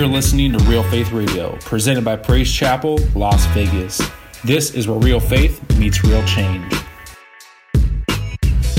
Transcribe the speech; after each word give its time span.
You're 0.00 0.08
listening 0.08 0.52
to 0.52 0.58
Real 0.64 0.82
Faith 0.84 1.12
Radio, 1.12 1.56
presented 1.56 2.06
by 2.06 2.16
Praise 2.16 2.50
Chapel, 2.50 2.98
Las 3.14 3.44
Vegas. 3.48 4.00
This 4.42 4.74
is 4.74 4.88
where 4.88 4.98
real 4.98 5.20
faith 5.20 5.60
meets 5.76 6.02
real 6.02 6.24
change. 6.24 6.72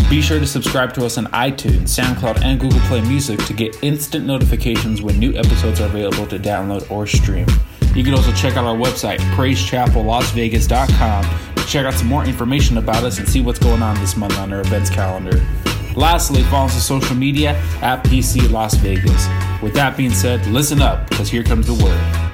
Be 0.09 0.19
sure 0.19 0.39
to 0.39 0.47
subscribe 0.47 0.95
to 0.95 1.05
us 1.05 1.19
on 1.19 1.27
iTunes, 1.27 1.89
SoundCloud, 1.89 2.43
and 2.43 2.59
Google 2.59 2.79
Play 2.87 3.01
Music 3.01 3.39
to 3.45 3.53
get 3.53 3.83
instant 3.83 4.25
notifications 4.25 5.03
when 5.03 5.19
new 5.19 5.37
episodes 5.37 5.79
are 5.79 5.85
available 5.85 6.25
to 6.25 6.39
download 6.39 6.89
or 6.89 7.05
stream. 7.05 7.45
You 7.93 8.03
can 8.03 8.15
also 8.15 8.33
check 8.33 8.57
out 8.57 8.65
our 8.65 8.75
website, 8.75 9.19
praisechapellasvegas.com, 9.35 11.55
to 11.55 11.65
check 11.67 11.85
out 11.85 11.93
some 11.93 12.07
more 12.07 12.25
information 12.25 12.79
about 12.79 13.03
us 13.03 13.19
and 13.19 13.29
see 13.29 13.41
what's 13.41 13.59
going 13.59 13.83
on 13.83 13.93
this 13.99 14.17
month 14.17 14.39
on 14.39 14.51
our 14.51 14.61
events 14.61 14.89
calendar. 14.89 15.39
Lastly, 15.95 16.41
follow 16.45 16.65
us 16.65 16.73
on 16.73 16.81
social 16.81 17.15
media 17.15 17.51
at 17.83 18.03
PC 18.05 18.49
Las 18.49 18.73
Vegas. 18.73 19.27
With 19.61 19.75
that 19.75 19.95
being 19.95 20.09
said, 20.09 20.43
listen 20.47 20.81
up, 20.81 21.07
because 21.07 21.29
here 21.29 21.43
comes 21.43 21.67
the 21.67 21.75
word. 21.75 22.31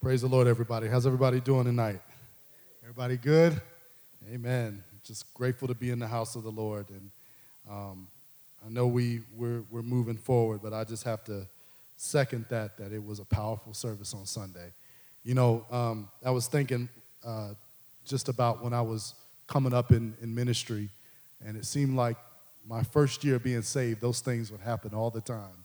Praise 0.00 0.22
the 0.22 0.26
Lord, 0.26 0.48
everybody. 0.48 0.88
How's 0.88 1.06
everybody 1.06 1.38
doing 1.38 1.64
tonight? 1.64 2.00
Everybody 2.82 3.16
good? 3.18 3.60
Amen. 4.32 4.82
Just 5.04 5.32
grateful 5.32 5.68
to 5.68 5.74
be 5.76 5.90
in 5.90 6.00
the 6.00 6.08
house 6.08 6.34
of 6.34 6.42
the 6.42 6.50
Lord. 6.50 6.86
And 6.90 7.10
um, 7.70 8.08
I 8.66 8.68
know 8.68 8.88
we, 8.88 9.20
we're, 9.36 9.62
we're 9.70 9.82
moving 9.82 10.16
forward, 10.16 10.58
but 10.60 10.72
I 10.72 10.82
just 10.82 11.04
have 11.04 11.22
to 11.26 11.46
second 11.96 12.46
that, 12.48 12.78
that 12.78 12.92
it 12.92 13.04
was 13.04 13.20
a 13.20 13.24
powerful 13.24 13.74
service 13.74 14.12
on 14.12 14.26
Sunday. 14.26 14.72
You 15.24 15.34
know, 15.34 15.66
um, 15.70 16.08
I 16.24 16.30
was 16.30 16.46
thinking 16.46 16.88
uh, 17.24 17.50
just 18.04 18.28
about 18.28 18.62
when 18.62 18.72
I 18.72 18.82
was 18.82 19.14
coming 19.46 19.74
up 19.74 19.90
in, 19.90 20.14
in 20.22 20.34
ministry, 20.34 20.88
and 21.44 21.56
it 21.56 21.64
seemed 21.64 21.96
like 21.96 22.16
my 22.66 22.82
first 22.82 23.24
year 23.24 23.38
being 23.38 23.62
saved, 23.62 24.00
those 24.00 24.20
things 24.20 24.50
would 24.50 24.60
happen 24.60 24.94
all 24.94 25.10
the 25.10 25.20
time. 25.20 25.64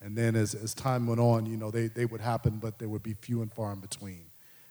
And 0.00 0.16
then 0.16 0.36
as, 0.36 0.54
as 0.54 0.74
time 0.74 1.06
went 1.06 1.20
on, 1.20 1.46
you 1.46 1.56
know, 1.56 1.70
they, 1.70 1.88
they 1.88 2.04
would 2.04 2.20
happen, 2.20 2.58
but 2.60 2.78
there 2.78 2.88
would 2.88 3.02
be 3.02 3.14
few 3.14 3.42
and 3.42 3.52
far 3.52 3.72
in 3.72 3.80
between. 3.80 4.26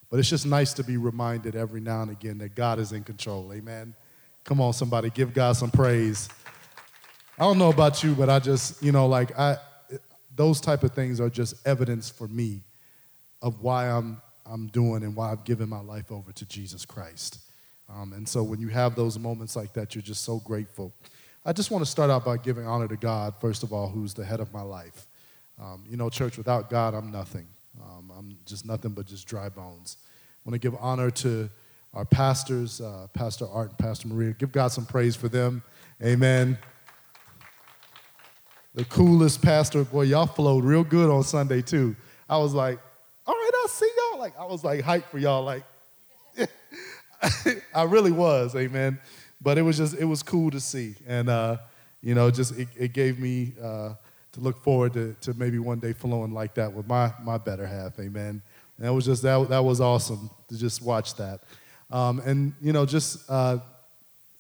But 0.10 0.20
it's 0.20 0.30
just 0.30 0.46
nice 0.46 0.74
to 0.74 0.84
be 0.84 0.98
reminded 0.98 1.56
every 1.56 1.82
now 1.82 2.02
and 2.04 2.12
again 2.12 2.38
that 2.38 2.56
God 2.56 2.80
is 2.80 2.92
in 2.92 3.04
control. 3.04 3.52
Amen. 3.54 3.96
Come 4.44 4.62
on, 4.62 4.74
somebody, 4.74 5.10
give 5.10 5.34
God 5.34 5.54
some 5.54 5.72
praise. 5.72 6.30
I 7.38 7.44
don't 7.44 7.58
know 7.58 7.70
about 7.70 8.04
you, 8.04 8.14
but 8.14 8.30
I 8.30 8.40
just, 8.40 8.82
you 8.82 8.92
know, 8.92 9.08
like 9.08 9.38
I 9.38 9.58
those 10.36 10.60
type 10.60 10.84
of 10.84 10.92
things 10.92 11.20
are 11.20 11.30
just 11.30 11.56
evidence 11.66 12.10
for 12.10 12.28
me 12.28 12.62
of 13.42 13.62
why 13.62 13.90
I'm 13.90 14.22
I'm 14.46 14.68
doing 14.68 15.04
and 15.04 15.16
why 15.16 15.32
I've 15.32 15.44
given 15.44 15.70
my 15.70 15.82
life 15.82 16.12
over 16.12 16.32
to 16.32 16.46
Jesus 16.46 16.86
Christ. 16.86 17.40
Um, 17.90 18.14
and 18.14 18.28
so 18.28 18.44
when 18.44 18.60
you 18.60 18.70
have 18.70 18.96
those 18.96 19.18
moments 19.18 19.56
like 19.56 19.74
that, 19.74 19.96
you're 19.96 20.02
just 20.02 20.24
so 20.24 20.40
grateful. 20.40 20.94
I 21.46 21.54
just 21.54 21.70
want 21.70 21.84
to 21.84 21.90
start 21.90 22.10
out 22.10 22.26
by 22.26 22.38
giving 22.38 22.66
honor 22.66 22.88
to 22.88 22.98
God, 22.98 23.36
first 23.40 23.64
of 23.64 23.72
all, 23.72 23.88
who's 23.88 24.14
the 24.14 24.26
head 24.26 24.40
of 24.40 24.52
my 24.52 24.62
life. 24.62 25.08
Um, 25.62 25.84
you 25.88 25.96
know, 25.96 26.10
church, 26.10 26.38
without 26.38 26.70
God, 26.70 26.94
I'm 26.94 27.12
nothing. 27.12 27.48
Um, 27.82 28.12
I'm 28.18 28.38
just 28.46 28.66
nothing 28.66 28.92
but 28.92 29.06
just 29.06 29.28
dry 29.28 29.50
bones. 29.50 29.98
I 30.04 30.50
want 30.50 30.54
to 30.54 30.60
give 30.60 30.78
honor 30.80 31.12
to 31.12 31.50
our 31.94 32.06
pastors, 32.06 32.82
uh, 32.82 33.08
Pastor 33.14 33.48
Art 33.48 33.70
and 33.70 33.78
Pastor 33.78 34.08
Maria. 34.08 34.34
Give 34.34 34.52
God 34.52 34.70
some 34.70 34.86
praise 34.86 35.16
for 35.16 35.30
them. 35.30 35.64
Amen. 36.04 36.58
The 38.74 38.84
coolest 38.86 39.42
pastor, 39.42 39.86
boy, 39.86 40.02
y'all 40.04 40.26
flowed 40.26 40.66
real 40.66 40.84
good 40.84 41.10
on 41.10 41.24
Sunday 41.24 41.62
too. 41.62 41.96
I 42.28 42.38
was 42.38 42.54
like, 42.54 42.80
all 43.28 43.34
right, 43.34 43.52
I'll 43.62 43.68
see 43.68 43.90
y'all. 43.98 44.20
Like, 44.20 44.38
I 44.40 44.46
was 44.46 44.64
like 44.64 44.84
hyped 44.84 45.06
for 45.06 45.18
y'all. 45.18 45.44
Like, 45.44 45.64
I 47.74 47.84
really 47.84 48.12
was, 48.12 48.56
amen. 48.56 49.00
But 49.42 49.58
it 49.58 49.64
was 49.64 49.78
just, 49.78 49.96
it 49.96 50.06
was 50.06 50.24
cool 50.24 50.52
to 50.52 50.60
see. 50.60 50.96
And, 51.08 51.30
uh, 51.30 51.58
you 52.02 52.14
know, 52.14 52.30
just, 52.30 52.58
it, 52.58 52.68
it 52.78 52.94
gave 52.94 53.20
me, 53.20 53.54
uh, 53.62 53.94
to 54.34 54.40
look 54.40 54.62
forward 54.62 54.94
to, 54.94 55.16
to 55.22 55.34
maybe 55.36 55.60
one 55.60 55.80
day 55.80 55.94
flowing 55.94 56.34
like 56.34 56.56
that 56.56 56.72
with 56.72 56.88
my, 56.88 57.12
my 57.24 57.38
better 57.38 57.66
half, 57.66 57.98
amen. 58.00 58.42
And 58.78 58.86
that 58.86 58.94
was 58.94 59.06
just, 59.06 59.24
that, 59.24 59.50
that 59.50 59.64
was 59.64 59.80
awesome 59.80 60.30
to 60.50 60.58
just 60.58 60.82
watch 60.82 61.16
that. 61.16 61.40
Um, 61.90 62.20
and, 62.26 62.54
you 62.62 62.74
know, 62.74 62.86
just 62.86 63.30
uh, 63.30 63.60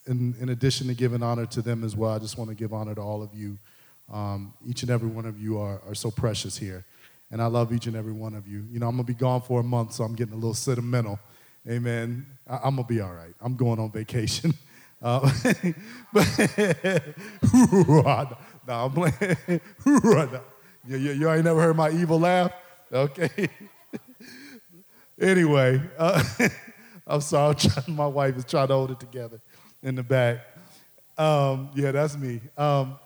in, 0.07 0.35
in 0.39 0.49
addition 0.49 0.87
to 0.87 0.93
giving 0.93 1.23
honor 1.23 1.45
to 1.47 1.61
them 1.61 1.83
as 1.83 1.95
well, 1.95 2.11
I 2.11 2.19
just 2.19 2.37
want 2.37 2.49
to 2.49 2.55
give 2.55 2.73
honor 2.73 2.93
to 2.95 3.01
all 3.01 3.23
of 3.23 3.33
you. 3.33 3.57
Um, 4.11 4.53
each 4.67 4.83
and 4.83 4.91
every 4.91 5.07
one 5.07 5.25
of 5.25 5.39
you 5.39 5.57
are, 5.57 5.81
are 5.87 5.95
so 5.95 6.11
precious 6.11 6.57
here. 6.57 6.85
And 7.31 7.41
I 7.41 7.47
love 7.47 7.73
each 7.73 7.87
and 7.87 7.95
every 7.95 8.13
one 8.13 8.35
of 8.35 8.47
you. 8.47 8.65
You 8.71 8.79
know, 8.79 8.87
I'm 8.87 8.95
going 8.95 9.05
to 9.05 9.13
be 9.13 9.17
gone 9.17 9.41
for 9.41 9.59
a 9.59 9.63
month, 9.63 9.93
so 9.93 10.03
I'm 10.03 10.15
getting 10.15 10.33
a 10.33 10.37
little 10.37 10.53
sentimental. 10.53 11.19
Amen. 11.69 12.25
I, 12.47 12.67
am 12.67 12.75
going 12.75 12.87
to 12.87 12.93
be 12.93 13.01
all 13.01 13.13
right. 13.13 13.33
I'm 13.41 13.55
going 13.55 13.79
on 13.79 13.91
vacation. 13.91 14.53
Uh, 15.03 15.19
but, 16.13 16.25
no, 18.65 18.73
I'm 18.73 18.91
playing. 18.91 19.37
you, 20.87 20.97
you, 20.97 21.11
you 21.11 21.29
ain't 21.29 21.43
never 21.43 21.61
heard 21.61 21.75
my 21.75 21.91
evil 21.91 22.19
laugh? 22.19 22.51
Okay. 22.91 23.49
anyway, 25.19 25.81
uh, 25.99 26.23
I'm 27.05 27.21
sorry. 27.21 27.55
I'm 27.85 27.95
my 27.95 28.07
wife 28.07 28.37
is 28.37 28.45
trying 28.45 28.69
to 28.69 28.73
hold 28.73 28.91
it 28.91 28.99
together 28.99 29.39
in 29.83 29.95
the 29.95 30.01
back. 30.01 30.39
Um, 31.17 31.69
yeah, 31.75 31.91
that's 31.91 32.17
me. 32.17 32.41
Um, 32.57 32.97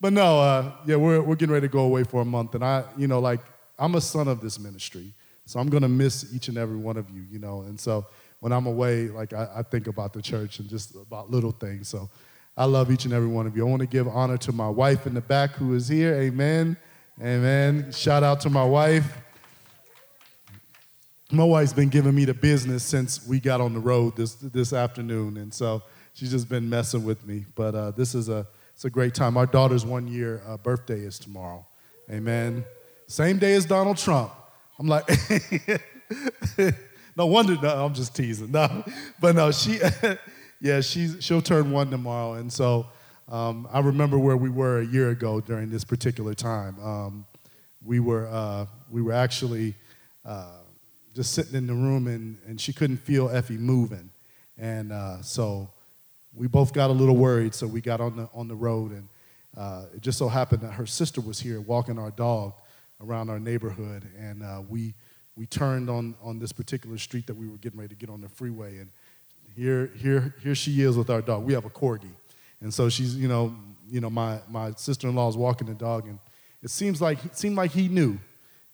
but 0.00 0.12
no, 0.12 0.38
uh, 0.38 0.72
yeah, 0.86 0.96
we're, 0.96 1.20
we're 1.20 1.36
getting 1.36 1.52
ready 1.52 1.66
to 1.66 1.72
go 1.72 1.80
away 1.80 2.04
for 2.04 2.22
a 2.22 2.24
month. 2.24 2.54
And 2.54 2.64
I, 2.64 2.84
you 2.96 3.06
know, 3.06 3.18
like, 3.18 3.40
I'm 3.84 3.94
a 3.96 4.00
son 4.00 4.28
of 4.28 4.40
this 4.40 4.58
ministry. 4.58 5.12
So 5.44 5.60
I'm 5.60 5.68
going 5.68 5.82
to 5.82 5.88
miss 5.88 6.34
each 6.34 6.48
and 6.48 6.56
every 6.56 6.78
one 6.78 6.96
of 6.96 7.10
you, 7.10 7.26
you 7.30 7.38
know. 7.38 7.62
And 7.62 7.78
so 7.78 8.06
when 8.40 8.50
I'm 8.50 8.66
away, 8.66 9.08
like, 9.08 9.34
I, 9.34 9.46
I 9.56 9.62
think 9.62 9.88
about 9.88 10.14
the 10.14 10.22
church 10.22 10.58
and 10.58 10.70
just 10.70 10.94
about 10.94 11.30
little 11.30 11.52
things. 11.52 11.88
So 11.88 12.08
I 12.56 12.64
love 12.64 12.90
each 12.90 13.04
and 13.04 13.12
every 13.12 13.28
one 13.28 13.46
of 13.46 13.54
you. 13.54 13.66
I 13.66 13.68
want 13.68 13.80
to 13.80 13.86
give 13.86 14.08
honor 14.08 14.38
to 14.38 14.52
my 14.52 14.70
wife 14.70 15.06
in 15.06 15.12
the 15.12 15.20
back 15.20 15.50
who 15.50 15.74
is 15.74 15.86
here. 15.86 16.14
Amen. 16.14 16.78
Amen. 17.20 17.92
Shout 17.92 18.22
out 18.22 18.40
to 18.40 18.50
my 18.50 18.64
wife. 18.64 19.18
My 21.30 21.44
wife's 21.44 21.74
been 21.74 21.90
giving 21.90 22.14
me 22.14 22.24
the 22.24 22.34
business 22.34 22.82
since 22.82 23.26
we 23.26 23.38
got 23.38 23.60
on 23.60 23.74
the 23.74 23.80
road 23.80 24.16
this, 24.16 24.34
this 24.34 24.72
afternoon. 24.72 25.36
And 25.36 25.52
so 25.52 25.82
she's 26.14 26.30
just 26.30 26.48
been 26.48 26.70
messing 26.70 27.04
with 27.04 27.26
me. 27.26 27.44
But 27.54 27.74
uh, 27.74 27.90
this 27.90 28.14
is 28.14 28.30
a, 28.30 28.46
it's 28.72 28.86
a 28.86 28.90
great 28.90 29.14
time. 29.14 29.36
Our 29.36 29.46
daughter's 29.46 29.84
one 29.84 30.08
year 30.08 30.42
uh, 30.46 30.56
birthday 30.56 31.00
is 31.00 31.18
tomorrow. 31.18 31.66
Amen. 32.10 32.64
Same 33.06 33.38
day 33.38 33.54
as 33.54 33.66
Donald 33.66 33.98
Trump. 33.98 34.32
I'm 34.78 34.88
like, 34.88 35.08
no 37.16 37.26
wonder, 37.26 37.56
no, 37.60 37.84
I'm 37.84 37.94
just 37.94 38.16
teasing. 38.16 38.50
No, 38.50 38.84
but 39.20 39.34
no, 39.34 39.52
she, 39.52 39.78
yeah, 40.60 40.80
she's, 40.80 41.16
she'll 41.20 41.42
turn 41.42 41.70
one 41.70 41.90
tomorrow. 41.90 42.34
And 42.34 42.52
so 42.52 42.86
um, 43.28 43.68
I 43.72 43.80
remember 43.80 44.18
where 44.18 44.36
we 44.36 44.48
were 44.48 44.80
a 44.80 44.86
year 44.86 45.10
ago 45.10 45.40
during 45.40 45.70
this 45.70 45.84
particular 45.84 46.34
time. 46.34 46.78
Um, 46.80 47.26
we, 47.84 48.00
were, 48.00 48.26
uh, 48.28 48.66
we 48.90 49.02
were 49.02 49.12
actually 49.12 49.74
uh, 50.24 50.60
just 51.14 51.32
sitting 51.32 51.54
in 51.54 51.66
the 51.66 51.74
room, 51.74 52.06
and, 52.06 52.38
and 52.46 52.60
she 52.60 52.72
couldn't 52.72 52.96
feel 52.98 53.28
Effie 53.28 53.58
moving. 53.58 54.10
And 54.58 54.92
uh, 54.92 55.20
so 55.22 55.68
we 56.34 56.46
both 56.46 56.72
got 56.72 56.90
a 56.90 56.92
little 56.92 57.16
worried, 57.16 57.54
so 57.54 57.66
we 57.66 57.80
got 57.80 58.00
on 58.00 58.16
the, 58.16 58.28
on 58.34 58.48
the 58.48 58.54
road. 58.54 58.92
And 58.92 59.08
uh, 59.56 59.84
it 59.94 60.00
just 60.00 60.18
so 60.18 60.28
happened 60.28 60.62
that 60.62 60.72
her 60.72 60.86
sister 60.86 61.20
was 61.20 61.38
here 61.38 61.60
walking 61.60 61.98
our 61.98 62.10
dog 62.10 62.54
around 63.00 63.30
our 63.30 63.40
neighborhood. 63.40 64.08
And 64.18 64.42
uh, 64.42 64.62
we, 64.68 64.94
we 65.36 65.46
turned 65.46 65.90
on, 65.90 66.14
on 66.22 66.38
this 66.38 66.52
particular 66.52 66.98
street 66.98 67.26
that 67.26 67.36
we 67.36 67.48
were 67.48 67.58
getting 67.58 67.78
ready 67.78 67.94
to 67.94 67.98
get 67.98 68.10
on 68.10 68.20
the 68.20 68.28
freeway. 68.28 68.78
And 68.78 68.90
here, 69.56 69.90
here, 69.96 70.34
here 70.42 70.54
she 70.54 70.82
is 70.82 70.96
with 70.96 71.10
our 71.10 71.22
dog. 71.22 71.44
We 71.44 71.52
have 71.52 71.64
a 71.64 71.70
corgi. 71.70 72.10
And 72.60 72.72
so 72.72 72.88
she's, 72.88 73.16
you 73.16 73.28
know, 73.28 73.54
you 73.90 74.00
know, 74.00 74.10
my, 74.10 74.40
my 74.48 74.72
sister-in-law 74.72 75.28
is 75.28 75.36
walking 75.36 75.66
the 75.66 75.74
dog, 75.74 76.06
and 76.06 76.18
it 76.62 76.70
seems 76.70 77.02
like 77.02 77.22
it 77.24 77.36
seemed 77.36 77.56
like 77.56 77.70
he 77.70 77.88
knew 77.88 78.18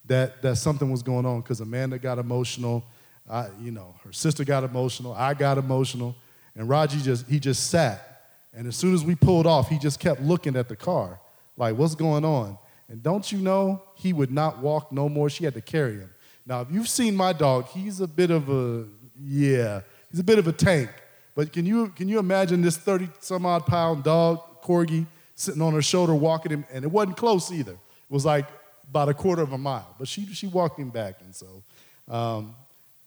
that, 0.07 0.41
that 0.43 0.57
something 0.57 0.91
was 0.91 1.03
going 1.03 1.27
on 1.27 1.41
because 1.41 1.61
Amanda 1.61 1.99
got 1.99 2.19
emotional. 2.19 2.85
I, 3.29 3.49
you 3.61 3.73
know, 3.73 3.97
her 4.05 4.13
sister 4.13 4.45
got 4.45 4.63
emotional. 4.63 5.13
I 5.13 5.35
got 5.35 5.59
emotional. 5.59 6.15
And 6.55 6.69
Raji 6.69 7.01
just, 7.01 7.29
he 7.29 7.41
just 7.41 7.69
sat. 7.71 8.29
And 8.55 8.67
as 8.67 8.77
soon 8.77 8.95
as 8.95 9.05
we 9.05 9.15
pulled 9.15 9.47
off, 9.47 9.69
he 9.69 9.79
just 9.79 9.99
kept 9.99 10.21
looking 10.21 10.57
at 10.57 10.69
the 10.69 10.77
car, 10.77 11.21
like, 11.57 11.77
what's 11.77 11.95
going 11.95 12.25
on? 12.25 12.59
And 12.91 13.03
don't 13.03 13.31
you 13.33 13.39
know, 13.39 13.83
he 13.95 14.13
would 14.13 14.31
not 14.31 14.59
walk 14.59 14.93
no 14.93 15.09
more. 15.09 15.31
She 15.31 15.45
had 15.45 15.55
to 15.55 15.63
carry 15.63 15.95
him. 15.95 16.11
Now, 16.45 16.61
if 16.61 16.69
you've 16.71 16.89
seen 16.89 17.17
my 17.17 17.33
dog, 17.33 17.69
he's 17.69 18.01
a 18.01 18.09
bit 18.09 18.31
of 18.31 18.51
a, 18.51 18.87
yeah, 19.19 19.83
He's 20.11 20.21
a 20.21 20.25
bit 20.25 20.39
of 20.39 20.49
a 20.49 20.53
tank. 20.53 20.91
But 21.35 21.53
can 21.53 21.65
you, 21.65 21.89
can 21.89 22.09
you 22.09 22.19
imagine 22.19 22.61
this 22.63 22.77
30 22.77 23.09
some 23.21 23.47
odd 23.47 23.67
pound 23.67 24.03
dog, 24.03 24.41
corgi, 24.63 25.07
sitting 25.35 25.63
on 25.63 25.73
her 25.73 25.83
shoulder 25.83 26.15
walking 26.15 26.53
him? 26.53 26.65
And 26.73 26.85
it 26.85 26.89
wasn't 26.89 27.17
close 27.17 27.53
either. 27.53 27.73
It 27.73 27.79
was 28.11 28.25
like 28.25 28.47
about 28.89 29.09
a 29.09 29.15
quarter 29.15 29.43
of 29.43 29.53
a 29.53 29.59
mile. 29.59 29.95
But 29.99 30.09
she, 30.09 30.27
she 30.27 30.49
walked 30.49 30.79
him 30.79 30.91
back. 30.91 31.21
And 31.21 31.35
so, 31.35 31.63
um, 32.09 32.57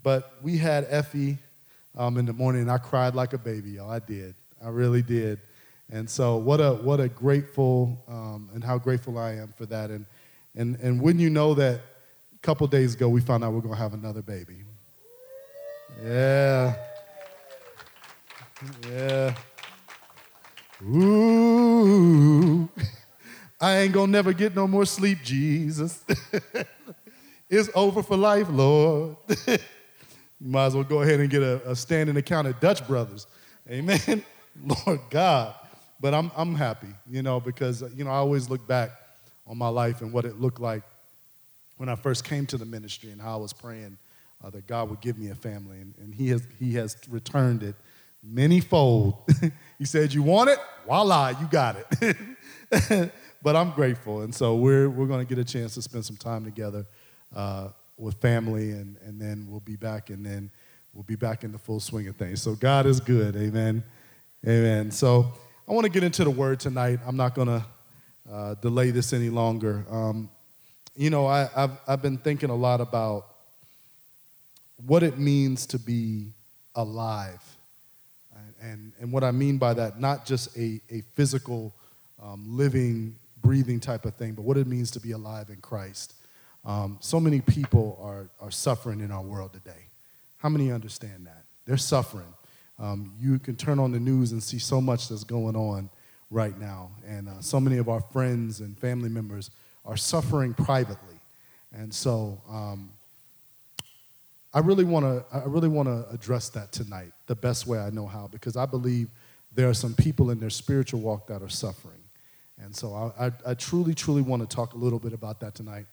but 0.01 0.33
we 0.41 0.57
had 0.57 0.87
Effie 0.89 1.37
um, 1.95 2.17
in 2.17 2.25
the 2.25 2.33
morning, 2.33 2.61
and 2.61 2.71
I 2.71 2.77
cried 2.77 3.15
like 3.15 3.33
a 3.33 3.37
baby, 3.37 3.71
y'all. 3.71 3.91
I 3.91 3.99
did. 3.99 4.35
I 4.63 4.69
really 4.69 5.01
did. 5.01 5.39
And 5.91 6.09
so, 6.09 6.37
what 6.37 6.59
a, 6.59 6.73
what 6.73 6.99
a 6.99 7.07
grateful, 7.07 8.03
um, 8.07 8.49
and 8.53 8.63
how 8.63 8.77
grateful 8.77 9.17
I 9.17 9.33
am 9.33 9.53
for 9.55 9.65
that. 9.67 9.89
And, 9.89 10.05
and, 10.55 10.75
and 10.77 11.01
wouldn't 11.01 11.21
you 11.21 11.29
know 11.29 11.53
that 11.55 11.81
a 12.33 12.39
couple 12.41 12.65
days 12.67 12.95
ago 12.95 13.09
we 13.09 13.21
found 13.21 13.43
out 13.43 13.53
we're 13.53 13.61
to 13.61 13.73
have 13.73 13.93
another 13.93 14.21
baby? 14.21 14.63
Yeah. 16.03 16.75
Yeah. 18.89 19.35
Ooh. 20.83 22.69
I 23.61 23.77
ain't 23.77 23.93
gonna 23.93 24.11
never 24.11 24.33
get 24.33 24.55
no 24.55 24.67
more 24.67 24.85
sleep, 24.85 25.19
Jesus. 25.23 26.03
it's 27.49 27.69
over 27.75 28.03
for 28.03 28.17
life, 28.17 28.47
Lord. 28.49 29.15
you 29.47 29.57
might 30.41 30.65
as 30.65 30.75
well 30.75 30.83
go 30.83 31.01
ahead 31.01 31.21
and 31.21 31.29
get 31.29 31.41
a, 31.41 31.71
a 31.71 31.75
standing 31.75 32.17
account 32.17 32.47
at 32.47 32.59
Dutch 32.59 32.85
Brothers. 32.85 33.25
Amen. 33.69 34.25
Lord 34.61 34.99
God. 35.09 35.55
But 36.03 36.13
I'm, 36.13 36.31
I'm 36.35 36.53
happy, 36.53 36.89
you 37.09 37.23
know, 37.23 37.39
because, 37.39 37.81
you 37.95 38.03
know, 38.03 38.09
I 38.09 38.15
always 38.15 38.49
look 38.49 38.67
back 38.67 38.89
on 39.47 39.57
my 39.57 39.69
life 39.69 40.01
and 40.01 40.11
what 40.11 40.25
it 40.25 40.37
looked 40.37 40.59
like 40.59 40.83
when 41.77 41.87
I 41.87 41.95
first 41.95 42.25
came 42.25 42.45
to 42.47 42.57
the 42.57 42.65
ministry 42.65 43.11
and 43.11 43.21
how 43.21 43.35
I 43.35 43.37
was 43.37 43.53
praying 43.53 43.97
uh, 44.43 44.49
that 44.49 44.67
God 44.67 44.89
would 44.89 44.99
give 44.99 45.17
me 45.17 45.29
a 45.29 45.35
family. 45.35 45.77
And, 45.79 45.93
and 46.01 46.13
he, 46.13 46.27
has, 46.27 46.45
he 46.59 46.73
has 46.73 46.97
returned 47.09 47.63
it 47.63 47.75
many 48.21 48.59
fold. 48.59 49.15
he 49.79 49.85
said, 49.85 50.13
You 50.13 50.23
want 50.23 50.49
it? 50.49 50.59
Voila, 50.85 51.29
you 51.39 51.47
got 51.47 51.77
it. 52.01 52.17
but 53.41 53.55
I'm 53.55 53.71
grateful. 53.71 54.23
And 54.23 54.35
so 54.35 54.57
we're, 54.57 54.89
we're 54.89 55.07
going 55.07 55.25
to 55.25 55.35
get 55.35 55.39
a 55.39 55.49
chance 55.49 55.73
to 55.75 55.81
spend 55.81 56.03
some 56.03 56.17
time 56.17 56.43
together 56.43 56.85
uh, 57.33 57.69
with 57.95 58.15
family, 58.15 58.71
and, 58.71 58.97
and 59.05 59.21
then 59.21 59.47
we'll 59.49 59.61
be 59.61 59.77
back, 59.77 60.09
and 60.09 60.25
then 60.25 60.51
we'll 60.93 61.03
be 61.03 61.15
back 61.15 61.45
in 61.45 61.53
the 61.53 61.57
full 61.57 61.79
swing 61.79 62.09
of 62.09 62.17
things. 62.17 62.41
So 62.41 62.55
God 62.55 62.87
is 62.87 62.99
good. 62.99 63.37
Amen. 63.37 63.85
Amen. 64.45 64.91
So 64.91 65.31
I 65.65 65.71
want 65.71 65.85
to 65.85 65.91
get 65.91 66.03
into 66.03 66.25
the 66.25 66.29
word 66.29 66.59
tonight. 66.59 66.99
I'm 67.07 67.15
not 67.15 67.35
going 67.35 67.47
to 67.47 67.65
uh, 68.29 68.55
delay 68.55 68.91
this 68.91 69.13
any 69.13 69.29
longer. 69.29 69.85
Um, 69.89 70.29
you 70.93 71.09
know, 71.09 71.25
I, 71.25 71.47
have 71.55 71.79
I've 71.87 72.01
been 72.01 72.17
thinking 72.17 72.49
a 72.49 72.55
lot 72.55 72.81
about 72.81 73.27
what 74.85 75.03
it 75.03 75.17
means 75.17 75.65
to 75.67 75.79
be 75.79 76.33
alive. 76.75 77.41
And, 78.61 78.91
and 78.99 79.11
what 79.11 79.23
I 79.23 79.31
mean 79.31 79.57
by 79.57 79.73
that, 79.73 80.01
not 80.01 80.25
just 80.25 80.55
a, 80.57 80.81
a 80.89 81.01
physical, 81.15 81.73
um, 82.21 82.43
living, 82.45 83.15
breathing 83.41 83.79
type 83.79 84.05
of 84.05 84.15
thing, 84.15 84.33
but 84.33 84.43
what 84.43 84.57
it 84.57 84.67
means 84.67 84.91
to 84.91 84.99
be 84.99 85.11
alive 85.11 85.49
in 85.49 85.57
Christ. 85.57 86.13
Um, 86.65 86.97
so 86.99 87.21
many 87.21 87.39
people 87.39 87.99
are, 88.01 88.29
are 88.41 88.51
suffering 88.51 88.99
in 88.99 89.11
our 89.11 89.21
world 89.21 89.53
today. 89.53 89.85
How 90.37 90.49
many 90.49 90.71
understand 90.73 91.25
that? 91.25 91.43
They're 91.65 91.77
suffering. 91.77 92.33
Um, 92.83 93.13
you 93.17 93.39
can 93.39 93.55
turn 93.55 93.79
on 93.79 93.93
the 93.93 93.99
news 93.99 94.33
and 94.33 94.43
see 94.43 94.59
so 94.59 94.81
much 94.81 95.07
that's 95.07 95.23
going 95.23 95.55
on 95.55 95.89
right 96.29 96.59
now. 96.59 96.91
And 97.07 97.29
uh, 97.29 97.39
so 97.39 97.57
many 97.61 97.77
of 97.77 97.87
our 97.87 98.01
friends 98.01 98.59
and 98.59 98.77
family 98.77 99.07
members 99.07 99.51
are 99.85 99.95
suffering 99.95 100.53
privately. 100.53 101.19
And 101.71 101.93
so 101.93 102.41
um, 102.49 102.89
I 104.53 104.59
really 104.59 104.83
want 104.83 105.05
to 105.05 105.25
I 105.35 105.43
really 105.45 105.69
want 105.69 105.87
to 105.87 106.05
address 106.13 106.49
that 106.49 106.73
tonight 106.73 107.13
the 107.27 107.35
best 107.35 107.67
way 107.67 107.79
I 107.79 107.89
know 107.89 108.05
how 108.05 108.27
because 108.29 108.57
I 108.57 108.65
believe 108.65 109.07
there 109.55 109.69
are 109.69 109.73
some 109.73 109.93
people 109.93 110.29
in 110.29 110.39
their 110.39 110.49
spiritual 110.49 110.99
walk 110.99 111.27
that 111.27 111.41
are 111.41 111.49
suffering. 111.49 112.01
And 112.61 112.75
so 112.75 113.13
I, 113.17 113.27
I, 113.27 113.31
I 113.47 113.53
truly, 113.53 113.93
truly 113.93 114.21
want 114.21 114.47
to 114.47 114.55
talk 114.55 114.73
a 114.73 114.77
little 114.77 114.99
bit 114.99 115.13
about 115.13 115.39
that 115.39 115.55
tonight 115.55 115.85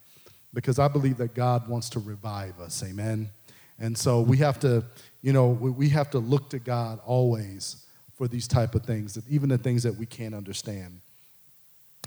because 0.52 0.81
I 0.81 0.88
believe 0.88 1.19
that 1.19 1.34
God 1.34 1.69
wants 1.69 1.88
to 1.90 2.00
revive 2.00 2.58
us. 2.58 2.82
Amen. 2.82 3.31
And 3.81 3.97
so 3.97 4.21
we 4.21 4.37
have 4.37 4.61
to, 4.61 4.85
you 5.23 5.32
know, 5.32 5.49
we 5.49 5.88
have 5.88 6.11
to 6.11 6.19
look 6.19 6.50
to 6.50 6.59
God 6.59 7.00
always 7.05 7.85
for 8.15 8.29
these 8.29 8.47
type 8.47 8.75
of 8.75 8.85
things, 8.85 9.19
even 9.29 9.49
the 9.49 9.59
things 9.59 9.82
that 9.82 9.97
we 9.97 10.05
can't 10.05 10.35
understand. 10.35 11.00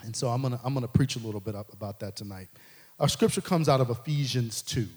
And 0.04 0.16
so 0.16 0.30
I'm 0.30 0.42
gonna 0.42 0.60
I'm 0.64 0.74
gonna 0.74 0.88
preach 0.88 1.16
a 1.16 1.20
little 1.20 1.40
bit 1.40 1.56
about 1.72 2.00
that 2.02 2.16
tonight. 2.16 2.50
Our 3.00 3.10
scripture 3.10 3.42
comes 3.42 3.68
out 3.68 3.82
of 3.82 3.90
Ephesians 3.90 4.62
2. 4.62 4.88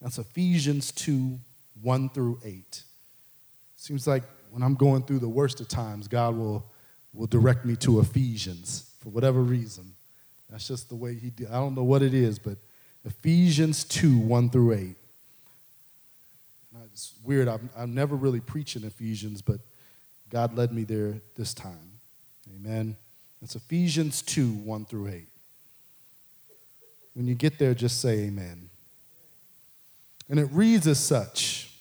That's 0.00 0.18
Ephesians 0.18 0.92
2, 0.92 1.38
1 1.82 2.08
through 2.10 2.38
8. 2.44 2.82
Seems 3.76 4.06
like 4.06 4.22
when 4.50 4.62
I'm 4.62 4.74
going 4.74 5.02
through 5.02 5.18
the 5.18 5.28
worst 5.28 5.60
of 5.60 5.68
times, 5.68 6.08
God 6.08 6.36
will, 6.36 6.64
will 7.12 7.26
direct 7.26 7.64
me 7.64 7.76
to 7.76 8.00
Ephesians 8.00 8.90
for 9.00 9.10
whatever 9.10 9.42
reason. 9.42 9.92
That's 10.48 10.66
just 10.66 10.88
the 10.88 10.94
way 10.94 11.14
He 11.14 11.30
did. 11.30 11.48
I 11.48 11.54
don't 11.54 11.74
know 11.74 11.84
what 11.84 12.02
it 12.02 12.14
is, 12.14 12.38
but 12.38 12.56
Ephesians 13.04 13.84
2, 13.84 14.18
1 14.18 14.50
through 14.50 14.72
8. 14.74 14.96
It's 16.92 17.14
weird. 17.24 17.48
I'm, 17.48 17.70
I'm 17.76 17.94
never 17.94 18.16
really 18.16 18.40
preaching 18.40 18.84
Ephesians, 18.84 19.42
but 19.42 19.60
God 20.30 20.56
led 20.56 20.72
me 20.72 20.84
there 20.84 21.14
this 21.36 21.54
time. 21.54 21.92
Amen. 22.56 22.96
It's 23.42 23.56
Ephesians 23.56 24.22
2, 24.22 24.52
1 24.52 24.84
through 24.84 25.08
8. 25.08 25.28
When 27.14 27.26
you 27.26 27.34
get 27.34 27.58
there, 27.58 27.74
just 27.74 28.00
say 28.00 28.20
amen. 28.26 28.68
And 30.28 30.38
it 30.38 30.48
reads 30.52 30.86
as 30.86 30.98
such. 30.98 31.72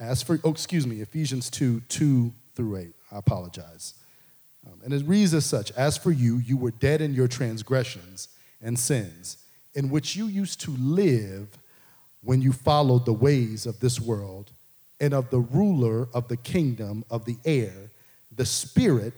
As 0.00 0.22
for, 0.22 0.40
oh, 0.42 0.50
excuse 0.50 0.86
me, 0.86 1.00
Ephesians 1.00 1.50
2, 1.50 1.80
2 1.88 2.32
through 2.54 2.76
8. 2.76 2.94
I 3.12 3.18
apologize. 3.18 3.94
Um, 4.66 4.80
and 4.84 4.94
it 4.94 5.06
reads 5.06 5.34
as 5.34 5.44
such 5.44 5.70
As 5.72 5.96
for 5.96 6.10
you, 6.10 6.38
you 6.38 6.56
were 6.56 6.70
dead 6.70 7.00
in 7.00 7.14
your 7.14 7.28
transgressions 7.28 8.28
and 8.62 8.78
sins, 8.78 9.38
in 9.74 9.90
which 9.90 10.16
you 10.16 10.26
used 10.26 10.60
to 10.62 10.70
live 10.72 11.58
when 12.22 12.40
you 12.40 12.52
followed 12.52 13.04
the 13.04 13.12
ways 13.12 13.66
of 13.66 13.80
this 13.80 14.00
world 14.00 14.52
and 15.00 15.12
of 15.12 15.30
the 15.30 15.40
ruler 15.40 16.08
of 16.14 16.28
the 16.28 16.36
kingdom 16.36 17.04
of 17.10 17.24
the 17.24 17.36
air, 17.44 17.90
the 18.34 18.46
Spirit 18.46 19.14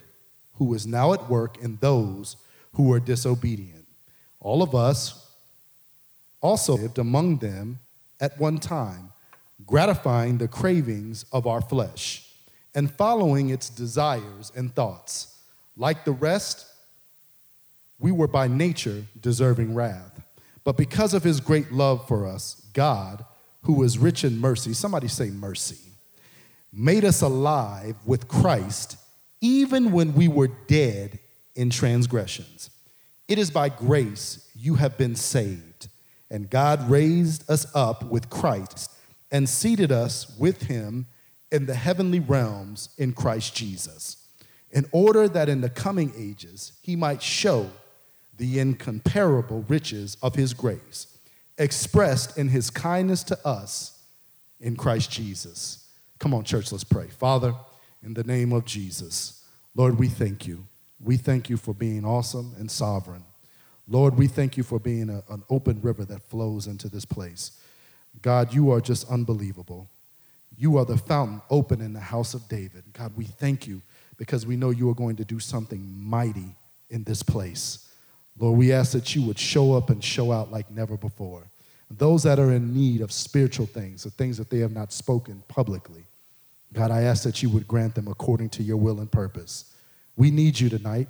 who 0.55 0.73
is 0.75 0.87
now 0.87 1.13
at 1.13 1.29
work 1.29 1.59
in 1.59 1.77
those 1.81 2.37
who 2.75 2.93
are 2.93 3.01
disobedient. 3.01 3.87
All 4.41 4.63
of 4.63 4.75
us 4.75 5.31
also 6.41 6.77
lived 6.77 6.99
among 6.99 7.39
them 7.39 7.79
at 8.21 8.39
one 8.39 8.59
time, 8.59 9.13
gratifying 9.67 10.39
the 10.39 10.49
cravings 10.49 11.25
of 11.33 11.47
our 11.47 11.61
flesh 11.61 12.31
and 12.75 12.91
following 12.91 13.51
its 13.51 13.69
desires 13.69 14.53
and 14.57 14.75
thoughts. 14.75 15.39
Like 15.77 16.05
the 16.05 16.13
rest, 16.13 16.67
we 17.99 18.13
were 18.13 18.29
by 18.29 18.49
nature 18.49 19.05
deserving 19.21 19.75
wrath. 19.75 20.14
But 20.65 20.77
because 20.77 21.15
of 21.15 21.23
his 21.23 21.41
great 21.41 21.71
love 21.71 22.09
for 22.09 22.27
us, 22.27 22.67
God, 22.73 23.25
who 23.63 23.83
is 23.83 23.99
rich 23.99 24.25
in 24.25 24.41
mercy, 24.41 24.73
somebody 24.73 25.09
say 25.09 25.31
mercy, 25.31 25.79
made 26.73 27.05
us 27.05 27.23
alive 27.23 27.97
with 28.05 28.29
Christ 28.29 28.97
even 29.41 29.93
when 29.93 30.15
we 30.15 30.27
were 30.27 30.49
dead 30.49 31.19
in 31.55 31.71
transgressions. 31.71 32.71
It 33.29 33.39
is 33.39 33.51
by 33.51 33.69
grace 33.69 34.51
you 34.55 34.75
have 34.77 34.99
been 34.99 35.15
saved 35.15 35.89
and 36.31 36.51
God 36.51 36.91
raised 36.91 37.49
us 37.51 37.67
up 37.75 38.05
with 38.05 38.31
Christ 38.31 38.91
and 39.31 39.49
seated 39.49 39.93
us 39.93 40.37
with 40.39 40.63
him 40.63 41.07
in 41.53 41.67
the 41.67 41.75
heavenly 41.75 42.21
realms 42.21 42.89
in 42.99 43.13
Christ 43.13 43.55
Jesus, 43.55 44.17
in 44.71 44.87
order 44.91 45.29
that 45.29 45.49
in 45.49 45.61
the 45.61 45.69
coming 45.69 46.13
ages 46.17 46.73
he 46.83 46.97
might 46.97 47.23
show 47.23 47.71
the 48.37 48.59
incomparable 48.59 49.65
riches 49.69 50.17
of 50.23 50.35
his 50.35 50.55
grace, 50.55 51.07
expressed 51.59 52.37
in 52.37 52.49
his 52.49 52.71
kindness 52.71 53.23
to 53.25 53.47
us 53.47 54.03
in 54.61 54.77
Christ 54.77 55.11
Jesus. 55.11 55.89
Come 56.19 56.35
on, 56.35 56.45
church, 56.45 56.73
let's 56.73 56.85
pray. 56.85 57.09
Father, 57.09 57.55
in 58.03 58.15
the 58.15 58.25
name 58.25 58.53
of 58.53 58.65
Jesus, 58.65 59.45
Lord, 59.75 59.99
we 59.99 60.09
thank 60.09 60.47
you. 60.47 60.67
We 61.01 61.17
thank 61.17 61.51
you 61.51 61.57
for 61.57 61.75
being 61.75 62.05
awesome 62.05 62.55
and 62.59 62.71
sovereign. 62.71 63.25
Lord, 63.87 64.17
we 64.17 64.27
thank 64.27 64.57
you 64.57 64.63
for 64.63 64.79
being 64.79 65.11
a, 65.11 65.23
an 65.29 65.43
open 65.51 65.81
river 65.83 66.05
that 66.07 66.23
flows 66.23 66.67
into 66.67 66.89
this 66.89 67.05
place. 67.05 67.61
God, 68.23 68.55
you 68.55 68.71
are 68.71 68.81
just 68.81 69.09
unbelievable. 69.11 69.91
You 70.57 70.79
are 70.79 70.85
the 70.85 70.97
fountain 70.97 71.43
open 71.51 71.81
in 71.81 71.93
the 71.93 72.01
house 72.01 72.33
of 72.33 72.49
David. 72.49 72.85
God, 72.93 73.13
we 73.17 73.25
thank 73.25 73.67
you 73.67 73.83
because 74.17 74.47
we 74.47 74.57
know 74.57 74.71
you 74.71 74.89
are 74.89 74.95
going 74.95 75.17
to 75.17 75.25
do 75.25 75.41
something 75.41 75.93
mighty 75.99 76.57
in 76.91 77.05
this 77.05 77.23
place. 77.23 77.91
Lord, 78.39 78.59
we 78.59 78.73
ask 78.73 78.93
that 78.93 79.15
you 79.15 79.23
would 79.23 79.39
show 79.39 79.73
up 79.73 79.91
and 79.91 80.03
show 80.03 80.33
out 80.33 80.51
like 80.51 80.71
never 80.71 80.97
before. 80.97 81.43
Those 81.91 82.25
that 82.25 82.39
are 82.39 82.53
in 82.53 82.75
need 82.75 83.01
of 83.01 83.13
spiritual 83.13 83.67
things, 83.67 84.03
the 84.03 84.11
things 84.11 84.37
that 84.39 84.51
they 84.51 84.59
have 84.59 84.73
not 84.73 84.93
spoken 84.93 85.43
publicly, 85.49 86.05
God, 86.73 86.91
I 86.91 87.03
ask 87.03 87.23
that 87.23 87.43
you 87.43 87.49
would 87.51 87.69
grant 87.69 87.95
them 87.95 88.09
according 88.09 88.49
to 88.51 88.63
your 88.63 88.77
will 88.77 88.99
and 88.99 89.11
purpose. 89.11 89.73
We 90.17 90.33
need 90.33 90.59
you 90.59 90.69
tonight. 90.69 91.09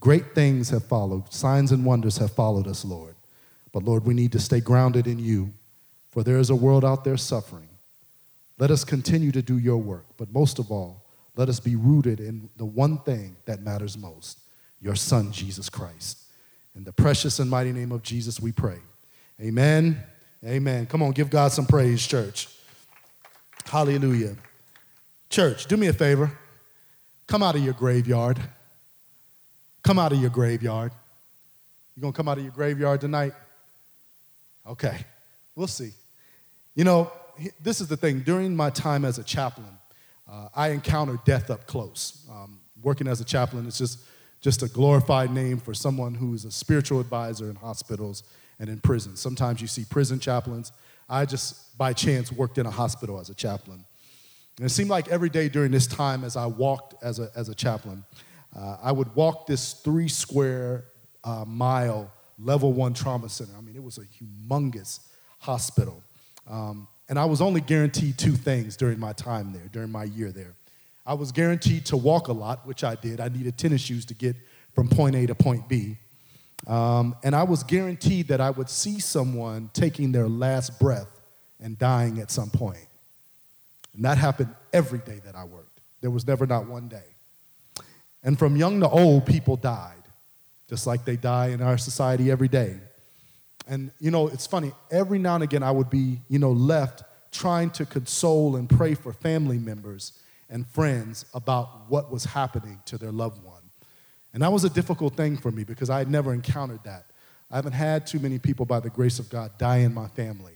Great 0.00 0.34
things 0.34 0.70
have 0.70 0.84
followed, 0.84 1.32
signs 1.32 1.70
and 1.70 1.84
wonders 1.84 2.16
have 2.18 2.32
followed 2.32 2.66
us, 2.66 2.84
Lord. 2.84 3.14
But 3.72 3.84
Lord, 3.84 4.04
we 4.04 4.14
need 4.14 4.32
to 4.32 4.40
stay 4.40 4.60
grounded 4.60 5.06
in 5.06 5.18
you, 5.20 5.52
for 6.08 6.24
there 6.24 6.38
is 6.38 6.50
a 6.50 6.56
world 6.56 6.84
out 6.84 7.04
there 7.04 7.16
suffering. 7.16 7.68
Let 8.58 8.70
us 8.70 8.82
continue 8.82 9.30
to 9.32 9.42
do 9.42 9.58
your 9.58 9.78
work, 9.78 10.06
but 10.16 10.32
most 10.32 10.58
of 10.58 10.72
all, 10.72 11.04
let 11.36 11.48
us 11.48 11.60
be 11.60 11.76
rooted 11.76 12.18
in 12.18 12.50
the 12.56 12.64
one 12.64 12.98
thing 12.98 13.36
that 13.44 13.62
matters 13.62 13.96
most 13.96 14.40
your 14.82 14.96
Son, 14.96 15.30
Jesus 15.30 15.68
Christ. 15.68 16.18
In 16.76 16.84
the 16.84 16.92
precious 16.92 17.38
and 17.38 17.50
mighty 17.50 17.72
name 17.72 17.92
of 17.92 18.02
Jesus, 18.02 18.40
we 18.40 18.52
pray. 18.52 18.78
Amen. 19.40 20.02
Amen. 20.44 20.86
Come 20.86 21.02
on, 21.02 21.12
give 21.12 21.30
God 21.30 21.52
some 21.52 21.66
praise, 21.66 22.06
church. 22.06 22.48
Hallelujah. 23.64 24.36
Church, 25.28 25.66
do 25.66 25.76
me 25.76 25.88
a 25.88 25.92
favor. 25.92 26.30
Come 27.26 27.42
out 27.42 27.54
of 27.54 27.64
your 27.64 27.74
graveyard. 27.74 28.38
Come 29.82 29.98
out 29.98 30.12
of 30.12 30.20
your 30.20 30.30
graveyard. 30.30 30.92
You 31.94 32.02
gonna 32.02 32.12
come 32.12 32.28
out 32.28 32.38
of 32.38 32.44
your 32.44 32.52
graveyard 32.52 33.00
tonight? 33.00 33.32
Okay, 34.66 35.04
we'll 35.54 35.66
see. 35.66 35.92
You 36.74 36.84
know, 36.84 37.12
this 37.62 37.80
is 37.80 37.88
the 37.88 37.96
thing. 37.96 38.20
During 38.20 38.54
my 38.54 38.70
time 38.70 39.04
as 39.04 39.18
a 39.18 39.24
chaplain, 39.24 39.78
uh, 40.30 40.48
I 40.54 40.68
encountered 40.68 41.24
death 41.24 41.50
up 41.50 41.66
close. 41.66 42.24
Um, 42.30 42.60
working 42.82 43.06
as 43.06 43.20
a 43.20 43.24
chaplain 43.24 43.66
it's 43.66 43.78
just, 43.78 44.00
just 44.40 44.62
a 44.62 44.68
glorified 44.68 45.30
name 45.30 45.58
for 45.58 45.74
someone 45.74 46.14
who's 46.14 46.44
a 46.44 46.50
spiritual 46.50 47.00
advisor 47.00 47.50
in 47.50 47.56
hospitals 47.56 48.22
and 48.58 48.68
in 48.68 48.80
prisons. 48.80 49.20
Sometimes 49.20 49.60
you 49.60 49.66
see 49.66 49.84
prison 49.84 50.18
chaplains. 50.18 50.72
I 51.08 51.26
just, 51.26 51.76
by 51.76 51.92
chance, 51.92 52.32
worked 52.32 52.58
in 52.58 52.66
a 52.66 52.70
hospital 52.70 53.20
as 53.20 53.30
a 53.30 53.34
chaplain. 53.34 53.84
And 54.56 54.66
it 54.66 54.70
seemed 54.70 54.90
like 54.90 55.08
every 55.08 55.28
day 55.28 55.48
during 55.48 55.72
this 55.72 55.86
time, 55.86 56.24
as 56.24 56.36
I 56.36 56.46
walked 56.46 56.94
as 57.02 57.18
a, 57.18 57.30
as 57.34 57.48
a 57.48 57.54
chaplain, 57.54 58.04
uh, 58.56 58.76
I 58.82 58.92
would 58.92 59.14
walk 59.14 59.46
this 59.46 59.74
three 59.74 60.08
square 60.08 60.84
uh, 61.24 61.44
mile 61.46 62.10
level 62.38 62.72
one 62.72 62.94
trauma 62.94 63.28
center. 63.28 63.52
I 63.56 63.60
mean, 63.60 63.76
it 63.76 63.82
was 63.82 63.98
a 63.98 64.02
humongous 64.02 65.00
hospital. 65.38 66.02
Um, 66.48 66.88
and 67.08 67.18
I 67.18 67.24
was 67.24 67.40
only 67.40 67.60
guaranteed 67.60 68.18
two 68.18 68.32
things 68.32 68.76
during 68.76 68.98
my 68.98 69.12
time 69.12 69.52
there, 69.52 69.68
during 69.72 69.90
my 69.90 70.04
year 70.04 70.30
there. 70.30 70.54
I 71.06 71.14
was 71.14 71.32
guaranteed 71.32 71.86
to 71.86 71.96
walk 71.96 72.28
a 72.28 72.32
lot, 72.32 72.66
which 72.66 72.84
I 72.84 72.94
did. 72.94 73.20
I 73.20 73.28
needed 73.28 73.56
tennis 73.56 73.80
shoes 73.80 74.04
to 74.06 74.14
get 74.14 74.36
from 74.74 74.88
point 74.88 75.16
A 75.16 75.26
to 75.26 75.34
point 75.34 75.68
B. 75.68 75.96
Um, 76.66 77.16
and 77.24 77.34
I 77.34 77.42
was 77.42 77.62
guaranteed 77.62 78.28
that 78.28 78.40
I 78.40 78.50
would 78.50 78.68
see 78.68 79.00
someone 79.00 79.70
taking 79.72 80.12
their 80.12 80.28
last 80.28 80.78
breath 80.78 81.08
and 81.58 81.78
dying 81.78 82.18
at 82.18 82.30
some 82.30 82.50
point. 82.50 82.86
And 83.94 84.04
that 84.04 84.18
happened 84.18 84.54
every 84.72 84.98
day 85.00 85.20
that 85.24 85.34
I 85.34 85.44
worked. 85.44 85.80
There 86.00 86.10
was 86.10 86.26
never 86.26 86.46
not 86.46 86.66
one 86.66 86.88
day. 86.88 87.02
And 88.22 88.38
from 88.38 88.56
young 88.56 88.80
to 88.80 88.88
old, 88.88 89.26
people 89.26 89.56
died, 89.56 90.02
just 90.68 90.86
like 90.86 91.04
they 91.04 91.16
die 91.16 91.48
in 91.48 91.62
our 91.62 91.78
society 91.78 92.30
every 92.30 92.48
day. 92.48 92.76
And, 93.66 93.90
you 94.00 94.10
know, 94.10 94.28
it's 94.28 94.46
funny, 94.46 94.72
every 94.90 95.18
now 95.18 95.36
and 95.36 95.44
again 95.44 95.62
I 95.62 95.70
would 95.70 95.90
be, 95.90 96.20
you 96.28 96.38
know, 96.38 96.52
left 96.52 97.02
trying 97.32 97.70
to 97.70 97.86
console 97.86 98.56
and 98.56 98.68
pray 98.68 98.94
for 98.94 99.12
family 99.12 99.58
members 99.58 100.12
and 100.50 100.66
friends 100.66 101.24
about 101.32 101.88
what 101.88 102.10
was 102.10 102.24
happening 102.24 102.80
to 102.86 102.98
their 102.98 103.12
loved 103.12 103.42
one. 103.42 103.62
And 104.34 104.42
that 104.42 104.52
was 104.52 104.64
a 104.64 104.70
difficult 104.70 105.16
thing 105.16 105.36
for 105.36 105.50
me 105.50 105.64
because 105.64 105.90
I 105.90 105.98
had 105.98 106.10
never 106.10 106.32
encountered 106.32 106.84
that. 106.84 107.06
I 107.50 107.56
haven't 107.56 107.72
had 107.72 108.06
too 108.06 108.20
many 108.20 108.38
people, 108.38 108.66
by 108.66 108.80
the 108.80 108.90
grace 108.90 109.18
of 109.18 109.28
God, 109.28 109.56
die 109.58 109.78
in 109.78 109.92
my 109.92 110.08
family. 110.08 110.52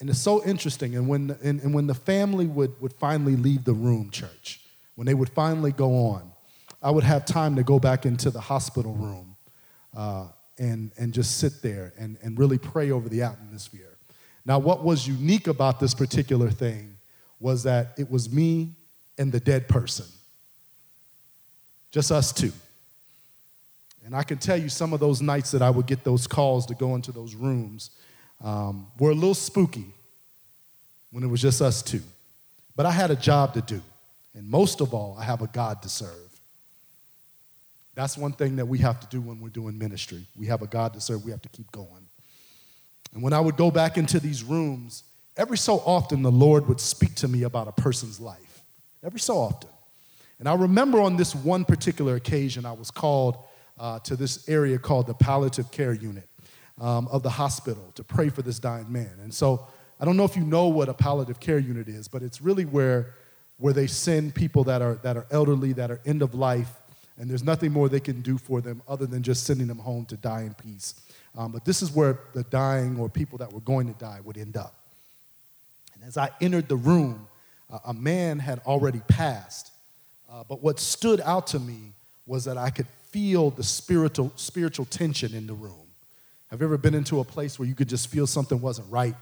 And 0.00 0.08
it's 0.08 0.18
so 0.18 0.42
interesting. 0.44 0.96
And 0.96 1.06
when, 1.06 1.36
and, 1.42 1.60
and 1.60 1.74
when 1.74 1.86
the 1.86 1.94
family 1.94 2.46
would, 2.46 2.80
would 2.80 2.94
finally 2.94 3.36
leave 3.36 3.64
the 3.64 3.74
room, 3.74 4.10
church, 4.10 4.60
when 4.94 5.06
they 5.06 5.14
would 5.14 5.28
finally 5.28 5.72
go 5.72 6.06
on, 6.08 6.32
I 6.82 6.90
would 6.90 7.04
have 7.04 7.26
time 7.26 7.56
to 7.56 7.62
go 7.62 7.78
back 7.78 8.06
into 8.06 8.30
the 8.30 8.40
hospital 8.40 8.94
room 8.94 9.36
uh, 9.96 10.28
and, 10.58 10.90
and 10.98 11.12
just 11.12 11.38
sit 11.38 11.62
there 11.62 11.92
and, 11.98 12.16
and 12.22 12.38
really 12.38 12.58
pray 12.58 12.90
over 12.90 13.08
the 13.08 13.22
atmosphere. 13.22 13.96
Now, 14.46 14.58
what 14.58 14.82
was 14.82 15.06
unique 15.06 15.46
about 15.46 15.78
this 15.78 15.94
particular 15.94 16.50
thing 16.50 16.96
was 17.40 17.62
that 17.64 17.94
it 17.98 18.10
was 18.10 18.30
me 18.30 18.70
and 19.18 19.32
the 19.32 19.40
dead 19.40 19.66
person 19.68 20.06
just 21.90 22.12
us 22.12 22.32
two. 22.32 22.52
And 24.04 24.14
I 24.14 24.22
can 24.22 24.38
tell 24.38 24.56
you 24.56 24.68
some 24.68 24.92
of 24.92 25.00
those 25.00 25.20
nights 25.20 25.50
that 25.50 25.62
I 25.62 25.70
would 25.70 25.86
get 25.86 26.04
those 26.04 26.26
calls 26.26 26.66
to 26.66 26.74
go 26.74 26.94
into 26.94 27.12
those 27.12 27.34
rooms 27.34 27.90
um, 28.42 28.86
were 28.98 29.10
a 29.10 29.14
little 29.14 29.34
spooky 29.34 29.86
when 31.10 31.22
it 31.22 31.26
was 31.26 31.40
just 31.40 31.60
us 31.60 31.82
two. 31.82 32.02
But 32.76 32.86
I 32.86 32.92
had 32.92 33.10
a 33.10 33.16
job 33.16 33.54
to 33.54 33.60
do. 33.60 33.82
And 34.34 34.48
most 34.48 34.80
of 34.80 34.94
all, 34.94 35.16
I 35.18 35.24
have 35.24 35.42
a 35.42 35.48
God 35.48 35.82
to 35.82 35.88
serve. 35.88 36.40
That's 37.94 38.16
one 38.16 38.32
thing 38.32 38.56
that 38.56 38.66
we 38.66 38.78
have 38.78 39.00
to 39.00 39.06
do 39.08 39.20
when 39.20 39.40
we're 39.40 39.48
doing 39.48 39.76
ministry. 39.76 40.24
We 40.36 40.46
have 40.46 40.62
a 40.62 40.66
God 40.66 40.94
to 40.94 41.00
serve, 41.00 41.24
we 41.24 41.32
have 41.32 41.42
to 41.42 41.48
keep 41.48 41.70
going. 41.72 42.06
And 43.12 43.22
when 43.22 43.32
I 43.32 43.40
would 43.40 43.56
go 43.56 43.70
back 43.70 43.98
into 43.98 44.20
these 44.20 44.44
rooms, 44.44 45.02
every 45.40 45.56
so 45.56 45.78
often 45.86 46.20
the 46.22 46.30
Lord 46.30 46.68
would 46.68 46.80
speak 46.80 47.14
to 47.16 47.28
me 47.28 47.44
about 47.44 47.66
a 47.66 47.72
person's 47.72 48.20
life. 48.20 48.62
Every 49.02 49.18
so 49.18 49.38
often. 49.38 49.70
And 50.38 50.46
I 50.46 50.54
remember 50.54 51.00
on 51.00 51.16
this 51.16 51.34
one 51.34 51.64
particular 51.64 52.16
occasion, 52.16 52.66
I 52.66 52.72
was 52.72 52.90
called 52.90 53.38
uh, 53.78 54.00
to 54.00 54.16
this 54.16 54.46
area 54.50 54.78
called 54.78 55.06
the 55.06 55.14
palliative 55.14 55.70
care 55.70 55.94
unit 55.94 56.28
um, 56.78 57.08
of 57.08 57.22
the 57.22 57.30
hospital 57.30 57.90
to 57.94 58.04
pray 58.04 58.28
for 58.28 58.42
this 58.42 58.58
dying 58.58 58.92
man. 58.92 59.12
And 59.22 59.32
so 59.32 59.66
I 59.98 60.04
don't 60.04 60.18
know 60.18 60.24
if 60.24 60.36
you 60.36 60.44
know 60.44 60.68
what 60.68 60.90
a 60.90 60.94
palliative 60.94 61.40
care 61.40 61.58
unit 61.58 61.88
is, 61.88 62.06
but 62.06 62.22
it's 62.22 62.42
really 62.42 62.66
where, 62.66 63.14
where 63.56 63.72
they 63.72 63.86
send 63.86 64.34
people 64.34 64.64
that 64.64 64.82
are, 64.82 64.96
that 64.96 65.16
are 65.16 65.26
elderly, 65.30 65.72
that 65.72 65.90
are 65.90 66.00
end 66.04 66.20
of 66.20 66.34
life, 66.34 66.70
and 67.16 67.30
there's 67.30 67.44
nothing 67.44 67.72
more 67.72 67.88
they 67.88 68.00
can 68.00 68.20
do 68.20 68.36
for 68.36 68.60
them 68.60 68.82
other 68.86 69.06
than 69.06 69.22
just 69.22 69.44
sending 69.44 69.66
them 69.66 69.78
home 69.78 70.04
to 70.06 70.18
die 70.18 70.42
in 70.42 70.52
peace. 70.52 71.00
Um, 71.36 71.52
but 71.52 71.64
this 71.64 71.80
is 71.80 71.90
where 71.90 72.20
the 72.34 72.42
dying 72.44 72.98
or 72.98 73.08
people 73.08 73.38
that 73.38 73.50
were 73.50 73.60
going 73.60 73.86
to 73.92 73.98
die 73.98 74.20
would 74.22 74.36
end 74.36 74.58
up. 74.58 74.79
And 76.00 76.08
as 76.08 76.16
I 76.16 76.30
entered 76.40 76.66
the 76.68 76.76
room, 76.76 77.28
uh, 77.70 77.78
a 77.86 77.92
man 77.92 78.38
had 78.38 78.60
already 78.60 79.00
passed. 79.06 79.70
Uh, 80.30 80.44
but 80.48 80.62
what 80.62 80.80
stood 80.80 81.20
out 81.20 81.48
to 81.48 81.58
me 81.58 81.92
was 82.26 82.44
that 82.46 82.56
I 82.56 82.70
could 82.70 82.86
feel 83.10 83.50
the 83.50 83.62
spiritual, 83.62 84.32
spiritual 84.36 84.86
tension 84.86 85.34
in 85.34 85.46
the 85.46 85.52
room. 85.52 85.74
Have 86.48 86.60
you 86.60 86.66
ever 86.66 86.78
been 86.78 86.94
into 86.94 87.20
a 87.20 87.24
place 87.24 87.58
where 87.58 87.68
you 87.68 87.74
could 87.74 87.88
just 87.88 88.08
feel 88.08 88.26
something 88.26 88.60
wasn't 88.60 88.90
right? 88.90 89.14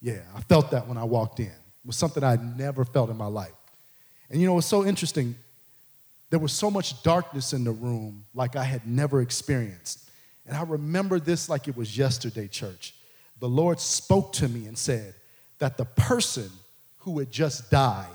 Yeah, 0.00 0.22
I 0.34 0.40
felt 0.40 0.70
that 0.70 0.88
when 0.88 0.96
I 0.96 1.04
walked 1.04 1.40
in. 1.40 1.46
It 1.46 1.86
was 1.86 1.96
something 1.96 2.24
I 2.24 2.36
never 2.36 2.84
felt 2.84 3.10
in 3.10 3.16
my 3.16 3.26
life. 3.26 3.52
And 4.30 4.40
you 4.40 4.46
know, 4.46 4.56
it's 4.56 4.66
so 4.66 4.86
interesting. 4.86 5.34
There 6.30 6.38
was 6.38 6.52
so 6.52 6.70
much 6.70 7.02
darkness 7.02 7.52
in 7.52 7.64
the 7.64 7.70
room 7.70 8.24
like 8.34 8.56
I 8.56 8.64
had 8.64 8.86
never 8.86 9.20
experienced. 9.20 10.08
And 10.46 10.56
I 10.56 10.62
remember 10.62 11.20
this 11.20 11.48
like 11.48 11.68
it 11.68 11.76
was 11.76 11.98
yesterday, 11.98 12.48
church. 12.48 12.94
The 13.40 13.48
Lord 13.48 13.78
spoke 13.78 14.32
to 14.34 14.48
me 14.48 14.66
and 14.66 14.78
said 14.78 15.14
that 15.58 15.76
the 15.76 15.84
person 15.84 16.50
who 16.98 17.18
had 17.18 17.30
just 17.30 17.70
died 17.70 18.06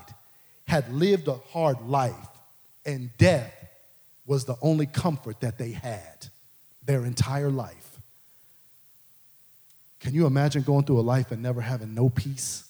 had 0.66 0.92
lived 0.92 1.28
a 1.28 1.34
hard 1.34 1.80
life, 1.82 2.14
and 2.86 3.10
death 3.18 3.52
was 4.26 4.44
the 4.44 4.56
only 4.62 4.86
comfort 4.86 5.40
that 5.40 5.58
they 5.58 5.72
had 5.72 6.28
their 6.84 7.04
entire 7.04 7.50
life. 7.50 8.00
Can 10.00 10.14
you 10.14 10.26
imagine 10.26 10.62
going 10.62 10.84
through 10.84 11.00
a 11.00 11.02
life 11.02 11.32
and 11.32 11.42
never 11.42 11.60
having 11.60 11.94
no 11.94 12.08
peace? 12.08 12.64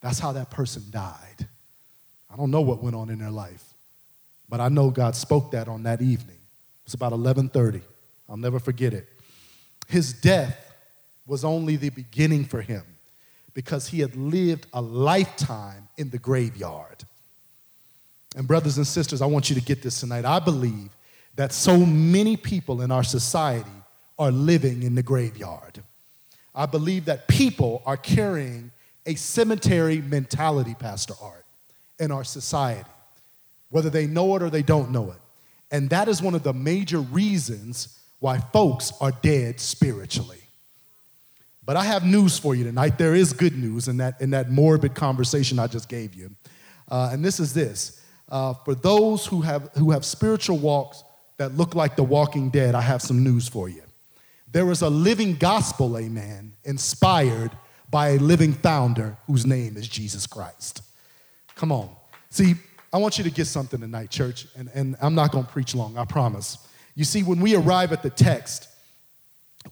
That's 0.00 0.18
how 0.18 0.32
that 0.32 0.50
person 0.50 0.84
died. 0.90 1.46
I 2.30 2.36
don't 2.36 2.50
know 2.50 2.60
what 2.60 2.82
went 2.82 2.96
on 2.96 3.08
in 3.08 3.18
their 3.18 3.30
life, 3.30 3.64
but 4.48 4.60
I 4.60 4.68
know 4.68 4.90
God 4.90 5.14
spoke 5.14 5.52
that 5.52 5.68
on 5.68 5.84
that 5.84 6.02
evening. 6.02 6.36
It 6.36 6.86
was 6.86 6.94
about 6.94 7.12
11:30. 7.12 7.82
I'll 8.28 8.36
never 8.36 8.58
forget 8.58 8.94
it. 8.94 9.08
His 9.88 10.12
death 10.12 10.74
was 11.26 11.44
only 11.44 11.76
the 11.76 11.90
beginning 11.90 12.44
for 12.44 12.62
him 12.62 12.82
because 13.54 13.88
he 13.88 14.00
had 14.00 14.16
lived 14.16 14.66
a 14.72 14.80
lifetime 14.80 15.88
in 15.96 16.10
the 16.10 16.18
graveyard. 16.18 17.04
And, 18.36 18.48
brothers 18.48 18.78
and 18.78 18.86
sisters, 18.86 19.20
I 19.20 19.26
want 19.26 19.50
you 19.50 19.56
to 19.56 19.62
get 19.62 19.82
this 19.82 20.00
tonight. 20.00 20.24
I 20.24 20.38
believe 20.38 20.90
that 21.36 21.52
so 21.52 21.78
many 21.78 22.36
people 22.36 22.82
in 22.82 22.90
our 22.90 23.04
society 23.04 23.70
are 24.18 24.30
living 24.30 24.82
in 24.82 24.94
the 24.94 25.02
graveyard. 25.02 25.82
I 26.54 26.66
believe 26.66 27.06
that 27.06 27.28
people 27.28 27.82
are 27.86 27.96
carrying 27.96 28.70
a 29.06 29.14
cemetery 29.14 30.00
mentality, 30.00 30.74
Pastor 30.74 31.14
Art, 31.20 31.44
in 31.98 32.10
our 32.10 32.24
society, 32.24 32.88
whether 33.70 33.90
they 33.90 34.06
know 34.06 34.36
it 34.36 34.42
or 34.42 34.50
they 34.50 34.62
don't 34.62 34.90
know 34.90 35.10
it. 35.10 35.18
And 35.70 35.88
that 35.90 36.08
is 36.08 36.22
one 36.22 36.34
of 36.34 36.42
the 36.42 36.52
major 36.52 37.00
reasons 37.00 37.98
why 38.20 38.38
folks 38.38 38.92
are 39.00 39.12
dead 39.22 39.58
spiritually. 39.58 40.41
But 41.64 41.76
I 41.76 41.84
have 41.84 42.04
news 42.04 42.38
for 42.38 42.54
you 42.54 42.64
tonight. 42.64 42.98
There 42.98 43.14
is 43.14 43.32
good 43.32 43.56
news 43.56 43.88
in 43.88 43.98
that, 43.98 44.20
in 44.20 44.30
that 44.30 44.50
morbid 44.50 44.94
conversation 44.94 45.58
I 45.58 45.68
just 45.68 45.88
gave 45.88 46.14
you. 46.14 46.30
Uh, 46.90 47.10
and 47.12 47.24
this 47.24 47.38
is 47.38 47.54
this 47.54 48.02
uh, 48.28 48.54
for 48.54 48.74
those 48.74 49.26
who 49.26 49.42
have, 49.42 49.70
who 49.76 49.90
have 49.90 50.04
spiritual 50.04 50.58
walks 50.58 51.04
that 51.36 51.56
look 51.56 51.74
like 51.74 51.96
the 51.96 52.02
walking 52.02 52.50
dead, 52.50 52.74
I 52.74 52.80
have 52.80 53.02
some 53.02 53.22
news 53.22 53.48
for 53.48 53.68
you. 53.68 53.82
There 54.50 54.70
is 54.70 54.82
a 54.82 54.90
living 54.90 55.36
gospel, 55.36 55.96
amen, 55.96 56.54
inspired 56.64 57.52
by 57.90 58.10
a 58.10 58.18
living 58.18 58.54
founder 58.54 59.16
whose 59.26 59.46
name 59.46 59.76
is 59.76 59.86
Jesus 59.86 60.26
Christ. 60.26 60.82
Come 61.54 61.72
on. 61.72 61.90
See, 62.30 62.54
I 62.92 62.98
want 62.98 63.18
you 63.18 63.24
to 63.24 63.30
get 63.30 63.46
something 63.46 63.80
tonight, 63.80 64.10
church, 64.10 64.46
and, 64.56 64.70
and 64.74 64.96
I'm 65.00 65.14
not 65.14 65.32
going 65.32 65.44
to 65.44 65.50
preach 65.50 65.74
long, 65.74 65.96
I 65.96 66.04
promise. 66.04 66.58
You 66.94 67.04
see, 67.04 67.22
when 67.22 67.40
we 67.40 67.54
arrive 67.54 67.92
at 67.92 68.02
the 68.02 68.10
text, 68.10 68.68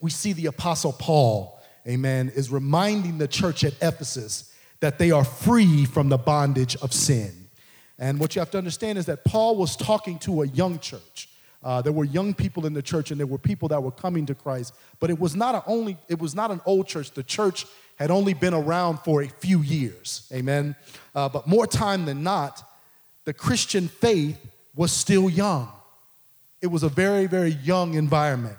we 0.01 0.11
see 0.11 0.33
the 0.33 0.47
Apostle 0.47 0.93
Paul 0.93 1.60
amen, 1.87 2.33
is 2.35 2.51
reminding 2.51 3.19
the 3.19 3.29
church 3.29 3.65
at 3.65 3.75
Ephesus 3.83 4.55
that 4.81 4.99
they 4.99 5.11
are 5.11 5.25
free 5.25 5.85
from 5.85 6.09
the 6.09 6.19
bondage 6.19 6.77
of 6.77 6.93
sin. 6.93 7.33
And 7.99 8.19
what 8.19 8.35
you 8.35 8.41
have 8.41 8.51
to 8.53 8.59
understand 8.59 8.99
is 8.99 9.07
that 9.07 9.25
Paul 9.25 9.57
was 9.57 9.77
talking 9.77 10.19
to 10.21 10.43
a 10.43 10.47
young 10.47 10.79
church. 10.79 11.29
Uh, 11.63 11.83
there 11.83 11.93
were 11.93 12.05
young 12.05 12.33
people 12.33 12.65
in 12.65 12.73
the 12.73 12.81
church, 12.81 13.11
and 13.11 13.21
there 13.21 13.27
were 13.27 13.39
people 13.39 13.69
that 13.69 13.83
were 13.83 13.91
coming 13.91 14.25
to 14.27 14.35
Christ. 14.35 14.73
But 14.99 15.11
it 15.11 15.21
was 15.21 15.37
not 15.37 15.55
a 15.55 15.63
only 15.67 15.99
it 16.09 16.19
was 16.19 16.35
not 16.35 16.51
an 16.51 16.63
old 16.65 16.89
church. 16.89 17.11
The 17.11 17.23
church 17.23 17.67
had 17.97 18.11
only 18.11 18.33
been 18.33 18.55
around 18.55 19.01
for 19.01 19.23
a 19.23 19.29
few 19.29 19.61
years. 19.61 20.27
Amen. 20.33 20.75
Uh, 21.15 21.29
but 21.29 21.47
more 21.47 21.67
time 21.67 22.07
than 22.07 22.23
not, 22.23 22.67
the 23.27 23.35
Christian 23.35 23.89
faith 23.89 24.39
was 24.75 24.91
still 24.91 25.29
young. 25.29 25.69
It 26.63 26.69
was 26.69 26.83
a 26.83 26.89
very 26.89 27.27
very 27.27 27.51
young 27.51 27.93
environment, 27.93 28.57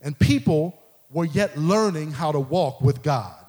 and 0.00 0.16
people 0.16 0.78
were 1.14 1.24
yet 1.24 1.56
learning 1.56 2.12
how 2.12 2.30
to 2.32 2.40
walk 2.40 2.82
with 2.82 3.02
God. 3.02 3.46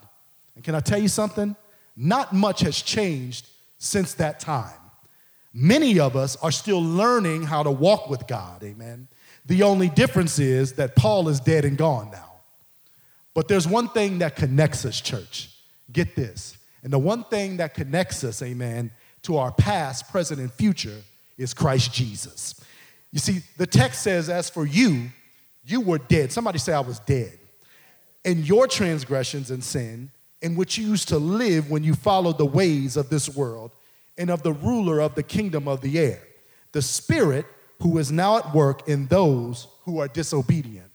And 0.55 0.63
can 0.63 0.73
I 0.73 0.79
tell 0.79 0.99
you 0.99 1.09
something? 1.09 1.57
not 1.95 2.33
much 2.33 2.61
has 2.61 2.81
changed 2.81 3.47
since 3.77 4.13
that 4.15 4.39
time. 4.39 4.73
Many 5.53 5.99
of 5.99 6.15
us 6.15 6.35
are 6.37 6.51
still 6.51 6.81
learning 6.83 7.43
how 7.43 7.63
to 7.63 7.71
walk 7.71 8.09
with 8.09 8.27
God, 8.27 8.63
amen. 8.63 9.07
The 9.45 9.63
only 9.63 9.89
difference 9.89 10.39
is 10.39 10.73
that 10.73 10.95
Paul 10.95 11.29
is 11.29 11.39
dead 11.39 11.65
and 11.65 11.77
gone 11.77 12.11
now. 12.11 12.31
But 13.33 13.47
there's 13.47 13.67
one 13.67 13.89
thing 13.89 14.19
that 14.19 14.35
connects 14.35 14.85
us, 14.85 14.99
church. 14.99 15.51
Get 15.91 16.15
this. 16.15 16.57
And 16.83 16.91
the 16.91 16.99
one 16.99 17.23
thing 17.25 17.57
that 17.57 17.73
connects 17.73 18.23
us, 18.23 18.41
amen, 18.41 18.91
to 19.23 19.37
our 19.37 19.51
past, 19.51 20.11
present, 20.11 20.39
and 20.39 20.51
future 20.51 21.01
is 21.37 21.53
Christ 21.53 21.93
Jesus. 21.93 22.59
You 23.11 23.19
see, 23.19 23.41
the 23.57 23.67
text 23.67 24.01
says, 24.01 24.29
As 24.29 24.49
for 24.49 24.65
you, 24.65 25.09
you 25.65 25.81
were 25.81 25.97
dead. 25.97 26.31
Somebody 26.31 26.59
say, 26.59 26.73
I 26.73 26.79
was 26.81 26.99
dead. 26.99 27.37
In 28.25 28.43
your 28.43 28.67
transgressions 28.67 29.51
and 29.51 29.63
sin, 29.63 30.09
in 30.41 30.55
which 30.55 30.77
you 30.77 30.87
used 30.87 31.07
to 31.09 31.19
live 31.19 31.69
when 31.69 31.83
you 31.83 31.93
followed 31.93 32.39
the 32.39 32.45
ways 32.45 32.97
of 32.97 33.09
this 33.09 33.29
world 33.29 33.71
and 34.17 34.31
of 34.31 34.41
the 34.41 34.51
ruler 34.51 34.99
of 34.99 35.13
the 35.13 35.23
kingdom 35.23 35.67
of 35.67 35.81
the 35.81 35.99
air, 35.99 36.21
the 36.71 36.81
Spirit 36.81 37.45
who 37.81 37.99
is 37.99 38.11
now 38.11 38.37
at 38.37 38.53
work 38.53 38.89
in 38.89 39.05
those 39.07 39.67
who 39.81 39.99
are 39.99 40.07
disobedient. 40.07 40.89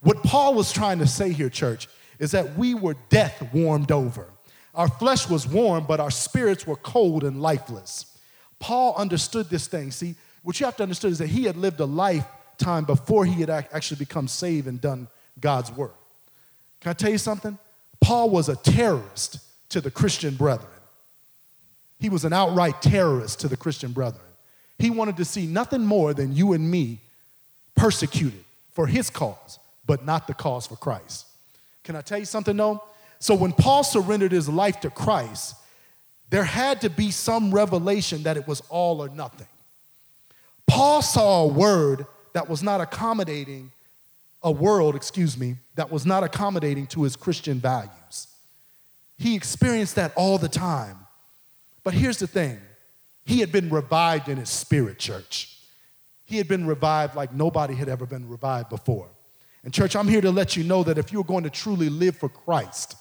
What 0.00 0.24
Paul 0.24 0.54
was 0.54 0.72
trying 0.72 0.98
to 0.98 1.06
say 1.06 1.32
here, 1.32 1.48
church, 1.48 1.88
is 2.18 2.32
that 2.32 2.56
we 2.56 2.74
were 2.74 2.96
death 3.10 3.40
warmed 3.52 3.92
over. 3.92 4.26
Our 4.74 4.88
flesh 4.88 5.28
was 5.28 5.46
warm, 5.46 5.84
but 5.86 6.00
our 6.00 6.10
spirits 6.10 6.66
were 6.66 6.76
cold 6.76 7.22
and 7.22 7.40
lifeless. 7.40 8.18
Paul 8.58 8.94
understood 8.96 9.48
this 9.48 9.68
thing. 9.68 9.92
See, 9.92 10.16
what 10.42 10.58
you 10.58 10.66
have 10.66 10.76
to 10.78 10.82
understand 10.82 11.12
is 11.12 11.18
that 11.18 11.28
he 11.28 11.44
had 11.44 11.56
lived 11.56 11.78
a 11.78 11.84
lifetime 11.84 12.84
before 12.84 13.24
he 13.24 13.40
had 13.40 13.50
actually 13.50 13.98
become 13.98 14.26
saved 14.26 14.66
and 14.66 14.80
done 14.80 15.06
God's 15.38 15.70
work. 15.70 15.94
Can 16.82 16.90
I 16.90 16.92
tell 16.94 17.10
you 17.10 17.18
something? 17.18 17.56
Paul 18.00 18.30
was 18.30 18.48
a 18.48 18.56
terrorist 18.56 19.38
to 19.68 19.80
the 19.80 19.90
Christian 19.90 20.34
brethren. 20.34 20.68
He 22.00 22.08
was 22.08 22.24
an 22.24 22.32
outright 22.32 22.82
terrorist 22.82 23.40
to 23.40 23.48
the 23.48 23.56
Christian 23.56 23.92
brethren. 23.92 24.24
He 24.78 24.90
wanted 24.90 25.16
to 25.18 25.24
see 25.24 25.46
nothing 25.46 25.84
more 25.84 26.12
than 26.12 26.34
you 26.34 26.52
and 26.52 26.68
me 26.68 26.98
persecuted 27.76 28.44
for 28.72 28.88
his 28.88 29.08
cause, 29.08 29.60
but 29.86 30.04
not 30.04 30.26
the 30.26 30.34
cause 30.34 30.66
for 30.66 30.74
Christ. 30.74 31.26
Can 31.84 31.94
I 31.94 32.00
tell 32.00 32.18
you 32.18 32.24
something 32.24 32.56
though? 32.56 32.82
So 33.20 33.36
when 33.36 33.52
Paul 33.52 33.84
surrendered 33.84 34.32
his 34.32 34.48
life 34.48 34.80
to 34.80 34.90
Christ, 34.90 35.54
there 36.30 36.42
had 36.42 36.80
to 36.80 36.90
be 36.90 37.12
some 37.12 37.54
revelation 37.54 38.24
that 38.24 38.36
it 38.36 38.48
was 38.48 38.60
all 38.68 39.00
or 39.00 39.08
nothing. 39.08 39.46
Paul 40.66 41.02
saw 41.02 41.44
a 41.44 41.46
word 41.46 42.06
that 42.32 42.48
was 42.48 42.62
not 42.62 42.80
accommodating, 42.80 43.70
a 44.42 44.50
world, 44.50 44.94
excuse 44.94 45.38
me, 45.38 45.56
that 45.76 45.90
was 45.90 46.04
not 46.04 46.24
accommodating 46.24 46.86
to 46.88 47.02
his 47.02 47.16
Christian 47.16 47.58
values. 47.58 48.28
He 49.18 49.34
experienced 49.36 49.94
that 49.96 50.12
all 50.16 50.38
the 50.38 50.48
time. 50.48 50.98
But 51.84 51.94
here's 51.94 52.18
the 52.18 52.26
thing 52.26 52.60
he 53.24 53.40
had 53.40 53.52
been 53.52 53.70
revived 53.70 54.28
in 54.28 54.38
his 54.38 54.50
spirit, 54.50 54.98
church. 54.98 55.58
He 56.24 56.38
had 56.38 56.48
been 56.48 56.66
revived 56.66 57.14
like 57.14 57.32
nobody 57.32 57.74
had 57.74 57.88
ever 57.88 58.06
been 58.06 58.28
revived 58.28 58.68
before. 58.70 59.08
And, 59.64 59.72
church, 59.72 59.94
I'm 59.94 60.08
here 60.08 60.20
to 60.20 60.30
let 60.30 60.56
you 60.56 60.64
know 60.64 60.82
that 60.82 60.98
if 60.98 61.12
you're 61.12 61.22
going 61.22 61.44
to 61.44 61.50
truly 61.50 61.88
live 61.88 62.16
for 62.16 62.28
Christ, 62.28 62.96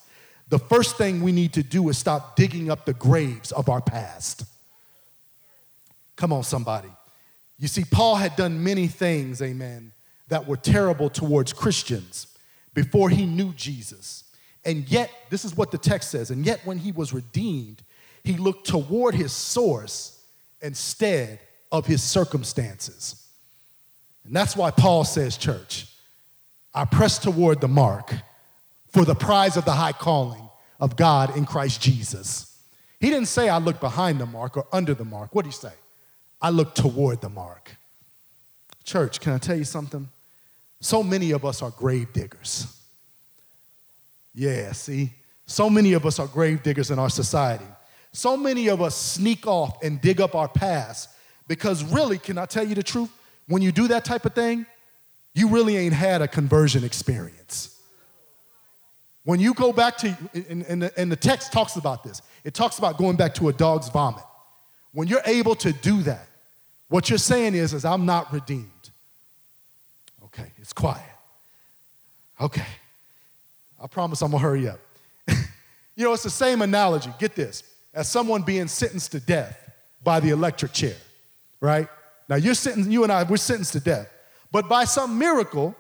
the 0.50 0.60
first 0.60 0.98
thing 0.98 1.22
we 1.22 1.32
need 1.32 1.54
to 1.54 1.64
do 1.64 1.90
is 1.90 1.98
stop 1.98 2.36
digging 2.36 2.70
up 2.70 2.86
the 2.86 2.94
graves 2.94 3.52
of 3.52 3.70
our 3.70 3.82
past. 3.82 4.44
Come 6.18 6.34
on, 6.34 6.44
somebody. 6.44 6.90
You 7.58 7.68
see, 7.68 7.84
Paul 7.84 8.16
had 8.16 8.36
done 8.36 8.64
many 8.64 8.88
things, 8.88 9.42
amen, 9.42 9.92
that 10.32 10.48
were 10.48 10.56
terrible 10.56 11.10
towards 11.10 11.52
Christians 11.52 12.26
before 12.74 13.10
he 13.10 13.26
knew 13.26 13.52
Jesus. 13.52 14.24
And 14.64 14.90
yet, 14.90 15.12
this 15.30 15.44
is 15.44 15.58
what 15.58 15.72
the 15.72 15.78
text 15.78 16.10
says, 16.10 16.32
and 16.32 16.46
yet 16.46 16.62
when 16.64 16.78
he 16.78 16.94
was 16.94 17.12
redeemed, 17.12 17.84
he 18.24 18.38
looked 18.38 18.66
toward 18.66 19.14
his 19.14 19.34
source 19.34 20.24
instead 20.62 21.40
of 21.70 21.86
his 21.86 22.02
circumstances. 22.02 23.28
And 24.24 24.34
that's 24.34 24.56
why 24.56 24.72
Paul 24.72 25.04
says, 25.04 25.36
church, 25.36 25.88
I 26.74 26.86
press 26.86 27.20
toward 27.20 27.60
the 27.60 27.68
mark 27.68 28.14
for 28.88 29.04
the 29.04 29.16
prize 29.16 29.58
of 29.58 29.66
the 29.66 29.74
high 29.74 29.92
calling 29.92 30.48
of 30.80 30.96
God 30.96 31.36
in 31.36 31.46
Christ 31.46 31.82
Jesus. 31.82 32.58
He 33.02 33.10
didn't 33.10 33.28
say 33.28 33.50
I 33.50 33.58
look 33.58 33.82
behind 33.82 34.22
the 34.22 34.26
mark 34.26 34.56
or 34.56 34.66
under 34.72 34.94
the 34.94 35.04
mark. 35.04 35.36
What 35.36 35.44
did 35.44 35.50
he 35.50 35.60
say? 35.60 35.74
I 36.42 36.52
look 36.52 36.74
toward 36.74 37.20
the 37.20 37.30
mark. 37.30 37.76
Church, 38.86 39.20
can 39.20 39.34
I 39.34 39.38
tell 39.38 39.58
you 39.58 39.66
something? 39.66 40.08
So 40.82 41.04
many 41.04 41.32
of 41.32 41.46
us 41.46 41.62
are 41.62 41.70
grave 41.70 42.12
diggers. 42.12 42.78
Yeah, 44.34 44.72
see? 44.74 45.14
So 45.46 45.70
many 45.70 45.94
of 45.94 46.06
us 46.06 46.20
are 46.20 46.28
grave 46.28 46.64
diggers 46.64 46.92
in 46.92 47.00
our 47.00 47.10
society. 47.10 47.66
So 48.12 48.36
many 48.36 48.68
of 48.68 48.82
us 48.82 48.96
sneak 48.96 49.48
off 49.48 49.82
and 49.84 50.02
dig 50.02 50.20
up 50.20 50.36
our 50.36 50.48
past 50.48 51.10
because, 51.48 51.84
really, 51.84 52.18
can 52.18 52.38
I 52.38 52.46
tell 52.46 52.68
you 52.68 52.76
the 52.76 52.84
truth? 52.84 53.10
When 53.48 53.62
you 53.62 53.72
do 53.72 53.88
that 53.90 54.04
type 54.04 54.26
of 54.26 54.34
thing, 54.34 54.66
you 55.34 55.50
really 55.50 55.78
ain't 55.78 55.94
had 55.94 56.22
a 56.22 56.28
conversion 56.28 56.84
experience. 56.84 57.80
When 59.24 59.40
you 59.40 59.54
go 59.54 59.72
back 59.72 59.98
to, 59.98 60.18
and, 60.34 60.64
and, 60.64 60.82
the, 60.82 61.00
and 61.00 61.12
the 61.12 61.16
text 61.16 61.54
talks 61.54 61.76
about 61.76 62.04
this, 62.04 62.22
it 62.44 62.54
talks 62.54 62.80
about 62.80 62.98
going 62.98 63.18
back 63.18 63.36
to 63.36 63.50
a 63.50 63.54
dog's 63.54 63.88
vomit. 63.90 64.24
When 64.94 65.08
you're 65.08 65.22
able 65.26 65.56
to 65.56 65.72
do 65.72 66.02
that, 66.04 66.28
what 66.88 67.10
you're 67.10 67.20
saying 67.20 67.54
is, 67.54 67.74
is 67.74 67.86
I'm 67.86 68.06
not 68.06 68.34
redeemed. 68.34 68.71
Okay, 70.34 70.50
it's 70.60 70.74
quiet. 70.74 71.02
Okay. 72.40 72.66
I 73.82 73.88
promise 73.88 74.22
I'm 74.22 74.32
gonna 74.32 74.42
hurry 74.42 74.68
up. 74.68 74.80
you 75.96 76.06
know, 76.06 76.14
it's 76.14 76.24
the 76.24 76.30
same 76.30 76.62
analogy. 76.62 77.12
Get 77.20 77.36
this 77.36 77.64
as 77.94 78.08
someone 78.08 78.44
being 78.44 78.68
sentenced 78.68 79.12
to 79.12 79.20
death 79.20 79.58
by 80.04 80.20
the 80.20 80.30
electric 80.30 80.72
chair, 80.72 80.96
right? 81.60 81.88
Now 82.30 82.36
you're 82.36 82.54
sentenced, 82.54 82.90
you 82.90 83.04
and 83.04 83.12
I, 83.12 83.24
we're 83.24 83.38
sentenced 83.38 83.74
to 83.74 83.80
death. 83.80 84.10
But 84.52 84.70
by 84.70 84.86
some 84.86 85.18
miracle, 85.18 85.76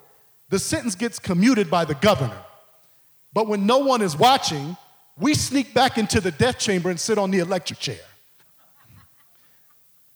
the 0.50 0.60
sentence 0.60 0.96
gets 0.96 1.20
commuted 1.20 1.70
by 1.70 1.86
the 1.86 1.96
governor. 1.96 2.38
But 3.34 3.48
when 3.48 3.66
no 3.66 3.80
one 3.80 4.02
is 4.02 4.18
watching, 4.18 4.76
we 5.18 5.34
sneak 5.34 5.74
back 5.74 5.98
into 5.98 6.20
the 6.20 6.32
death 6.32 6.58
chamber 6.60 6.90
and 6.90 7.00
sit 7.00 7.18
on 7.18 7.32
the 7.32 7.40
electric 7.40 7.80
chair. 7.80 8.00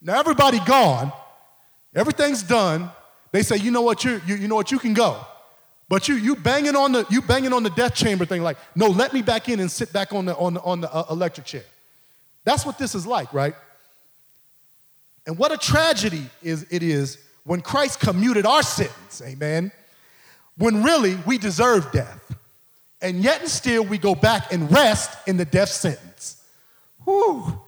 Now 0.01 0.19
everybody 0.19 0.59
gone, 0.65 1.11
everything's 1.95 2.43
done. 2.43 2.91
They 3.35 3.43
say, 3.43 3.57
you 3.57 3.69
know 3.69 3.81
what, 3.81 4.05
you, 4.05 4.21
you, 4.25 4.35
you 4.35 4.47
know 4.47 4.55
what, 4.55 4.71
you 4.71 4.79
can 4.79 4.93
go. 4.93 5.19
But 5.89 6.07
you 6.07 6.15
you 6.15 6.37
banging 6.37 6.77
on 6.77 6.93
the 6.93 7.05
you 7.09 7.21
banging 7.21 7.51
on 7.51 7.63
the 7.63 7.69
death 7.69 7.93
chamber 7.93 8.23
thing 8.23 8.41
like, 8.41 8.55
no, 8.77 8.87
let 8.87 9.11
me 9.11 9.21
back 9.21 9.49
in 9.49 9.59
and 9.59 9.69
sit 9.69 9.91
back 9.91 10.13
on 10.13 10.23
the 10.23 10.37
on 10.37 10.53
the, 10.53 10.61
on 10.61 10.79
the 10.79 10.89
uh, 10.89 11.03
electric 11.09 11.45
chair. 11.45 11.65
That's 12.45 12.65
what 12.65 12.77
this 12.77 12.95
is 12.95 13.05
like, 13.05 13.33
right? 13.33 13.53
And 15.27 15.37
what 15.37 15.51
a 15.51 15.57
tragedy 15.57 16.29
is 16.41 16.65
it 16.69 16.81
is 16.81 17.17
when 17.43 17.59
Christ 17.59 17.99
commuted 17.99 18.45
our 18.45 18.63
sentence, 18.63 19.21
amen, 19.21 19.73
when 20.57 20.81
really 20.81 21.17
we 21.27 21.37
deserve 21.37 21.91
death. 21.91 22.37
And 23.01 23.21
yet 23.21 23.41
and 23.41 23.49
still 23.49 23.83
we 23.83 23.97
go 23.97 24.15
back 24.15 24.53
and 24.53 24.71
rest 24.71 25.27
in 25.27 25.35
the 25.35 25.45
death 25.45 25.71
sentence. 25.71 26.41
Whew, 27.03 27.61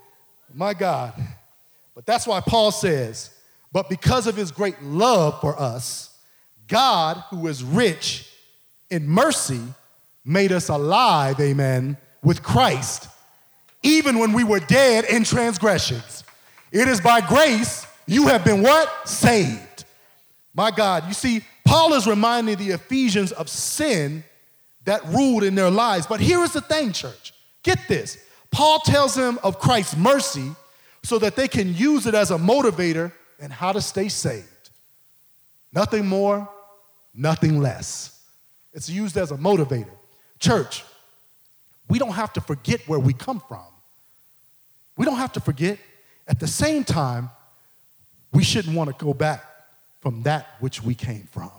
my 0.53 0.73
God. 0.73 1.13
But 1.93 2.05
that's 2.05 2.25
why 2.25 2.39
Paul 2.39 2.71
says, 2.71 3.31
but 3.71 3.89
because 3.89 4.27
of 4.27 4.35
his 4.35 4.51
great 4.51 4.81
love 4.81 5.39
for 5.41 5.59
us, 5.59 6.17
God, 6.67 7.23
who 7.29 7.47
is 7.47 7.63
rich 7.63 8.31
in 8.89 9.07
mercy, 9.07 9.61
made 10.25 10.51
us 10.51 10.69
alive, 10.69 11.39
amen, 11.39 11.97
with 12.23 12.43
Christ 12.43 13.09
even 13.83 14.19
when 14.19 14.33
we 14.33 14.43
were 14.43 14.59
dead 14.59 15.05
in 15.05 15.23
transgressions. 15.23 16.23
It 16.71 16.87
is 16.87 17.01
by 17.01 17.21
grace 17.21 17.85
you 18.05 18.27
have 18.27 18.43
been 18.43 18.61
what? 18.61 19.07
Saved. 19.07 19.85
My 20.53 20.71
God, 20.71 21.07
you 21.07 21.13
see, 21.13 21.41
Paul 21.65 21.93
is 21.93 22.07
reminding 22.07 22.57
the 22.57 22.71
Ephesians 22.71 23.31
of 23.31 23.49
sin 23.49 24.23
that 24.85 25.05
ruled 25.07 25.43
in 25.43 25.55
their 25.55 25.69
lives. 25.69 26.07
But 26.07 26.19
here 26.19 26.41
is 26.41 26.53
the 26.53 26.61
thing, 26.61 26.93
church. 26.93 27.33
Get 27.63 27.79
this. 27.87 28.17
Paul 28.49 28.79
tells 28.79 29.13
them 29.13 29.39
of 29.43 29.59
Christ's 29.59 29.97
mercy 29.97 30.51
so 31.03 31.19
that 31.19 31.35
they 31.35 31.47
can 31.47 31.75
use 31.75 32.07
it 32.07 32.15
as 32.15 32.31
a 32.31 32.37
motivator 32.37 33.11
and 33.39 33.51
how 33.51 33.71
to 33.71 33.81
stay 33.81 34.09
saved. 34.09 34.69
Nothing 35.73 36.07
more, 36.07 36.49
nothing 37.13 37.59
less. 37.59 38.21
It's 38.73 38.89
used 38.89 39.17
as 39.17 39.31
a 39.31 39.37
motivator. 39.37 39.89
Church, 40.39 40.83
we 41.89 41.99
don't 41.99 42.13
have 42.13 42.33
to 42.33 42.41
forget 42.41 42.81
where 42.87 42.99
we 42.99 43.13
come 43.13 43.41
from. 43.47 43.65
We 44.95 45.05
don't 45.05 45.17
have 45.17 45.33
to 45.33 45.39
forget. 45.39 45.79
At 46.27 46.39
the 46.39 46.47
same 46.47 46.83
time, 46.83 47.29
we 48.33 48.43
shouldn't 48.43 48.75
want 48.75 48.89
to 48.89 49.05
go 49.05 49.13
back 49.13 49.43
from 50.01 50.23
that 50.23 50.47
which 50.59 50.83
we 50.83 50.95
came 50.95 51.27
from. 51.31 51.51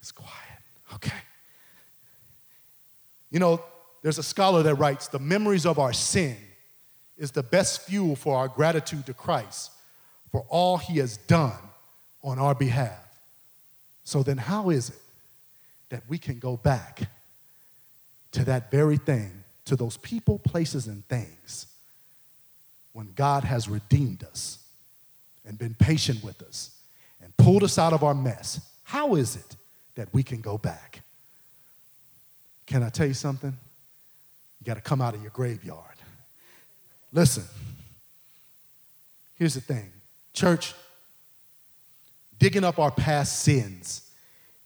It's 0.00 0.12
quiet. 0.12 0.34
Okay. 0.94 1.16
You 3.30 3.38
know, 3.38 3.62
there's 4.02 4.18
a 4.18 4.22
scholar 4.22 4.62
that 4.62 4.74
writes 4.74 5.08
the 5.08 5.18
memories 5.18 5.66
of 5.66 5.78
our 5.78 5.92
sin 5.92 6.36
is 7.16 7.30
the 7.30 7.42
best 7.42 7.82
fuel 7.82 8.16
for 8.16 8.36
our 8.36 8.48
gratitude 8.48 9.06
to 9.06 9.14
Christ 9.14 9.70
for 10.30 10.44
all 10.48 10.76
he 10.76 10.98
has 10.98 11.16
done 11.16 11.58
on 12.22 12.38
our 12.38 12.54
behalf. 12.54 12.98
So 14.04 14.22
then, 14.22 14.38
how 14.38 14.70
is 14.70 14.90
it 14.90 14.98
that 15.90 16.02
we 16.08 16.18
can 16.18 16.38
go 16.38 16.56
back 16.56 17.02
to 18.32 18.44
that 18.44 18.70
very 18.70 18.96
thing 18.96 19.44
to 19.66 19.76
those 19.76 19.96
people, 19.98 20.38
places, 20.38 20.86
and 20.86 21.06
things 21.08 21.66
when 22.92 23.12
God 23.14 23.44
has 23.44 23.68
redeemed 23.68 24.24
us 24.24 24.58
and 25.44 25.58
been 25.58 25.74
patient 25.74 26.22
with 26.24 26.42
us 26.42 26.70
and 27.22 27.36
pulled 27.36 27.62
us 27.62 27.78
out 27.78 27.92
of 27.92 28.02
our 28.02 28.14
mess, 28.14 28.60
how 28.84 29.14
is 29.14 29.36
it 29.36 29.56
that 29.94 30.12
we 30.12 30.22
can 30.22 30.40
go 30.40 30.58
back? 30.58 31.02
Can 32.66 32.82
I 32.82 32.88
tell 32.88 33.06
you 33.06 33.14
something? 33.14 33.56
You 34.60 34.64
got 34.64 34.74
to 34.74 34.80
come 34.80 35.00
out 35.00 35.14
of 35.14 35.22
your 35.22 35.30
graveyard. 35.30 35.84
Listen, 37.12 37.44
here's 39.36 39.54
the 39.54 39.60
thing 39.60 39.90
church, 40.40 40.74
digging 42.38 42.64
up 42.64 42.78
our 42.78 42.90
past 42.90 43.40
sins 43.40 44.10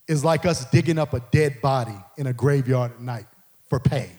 is 0.07 0.23
like 0.23 0.45
us 0.45 0.69
digging 0.69 0.97
up 0.97 1.13
a 1.13 1.19
dead 1.31 1.61
body 1.61 1.97
in 2.17 2.27
a 2.27 2.33
graveyard 2.33 2.91
at 2.91 3.01
night 3.01 3.25
for 3.67 3.79
pay. 3.79 4.09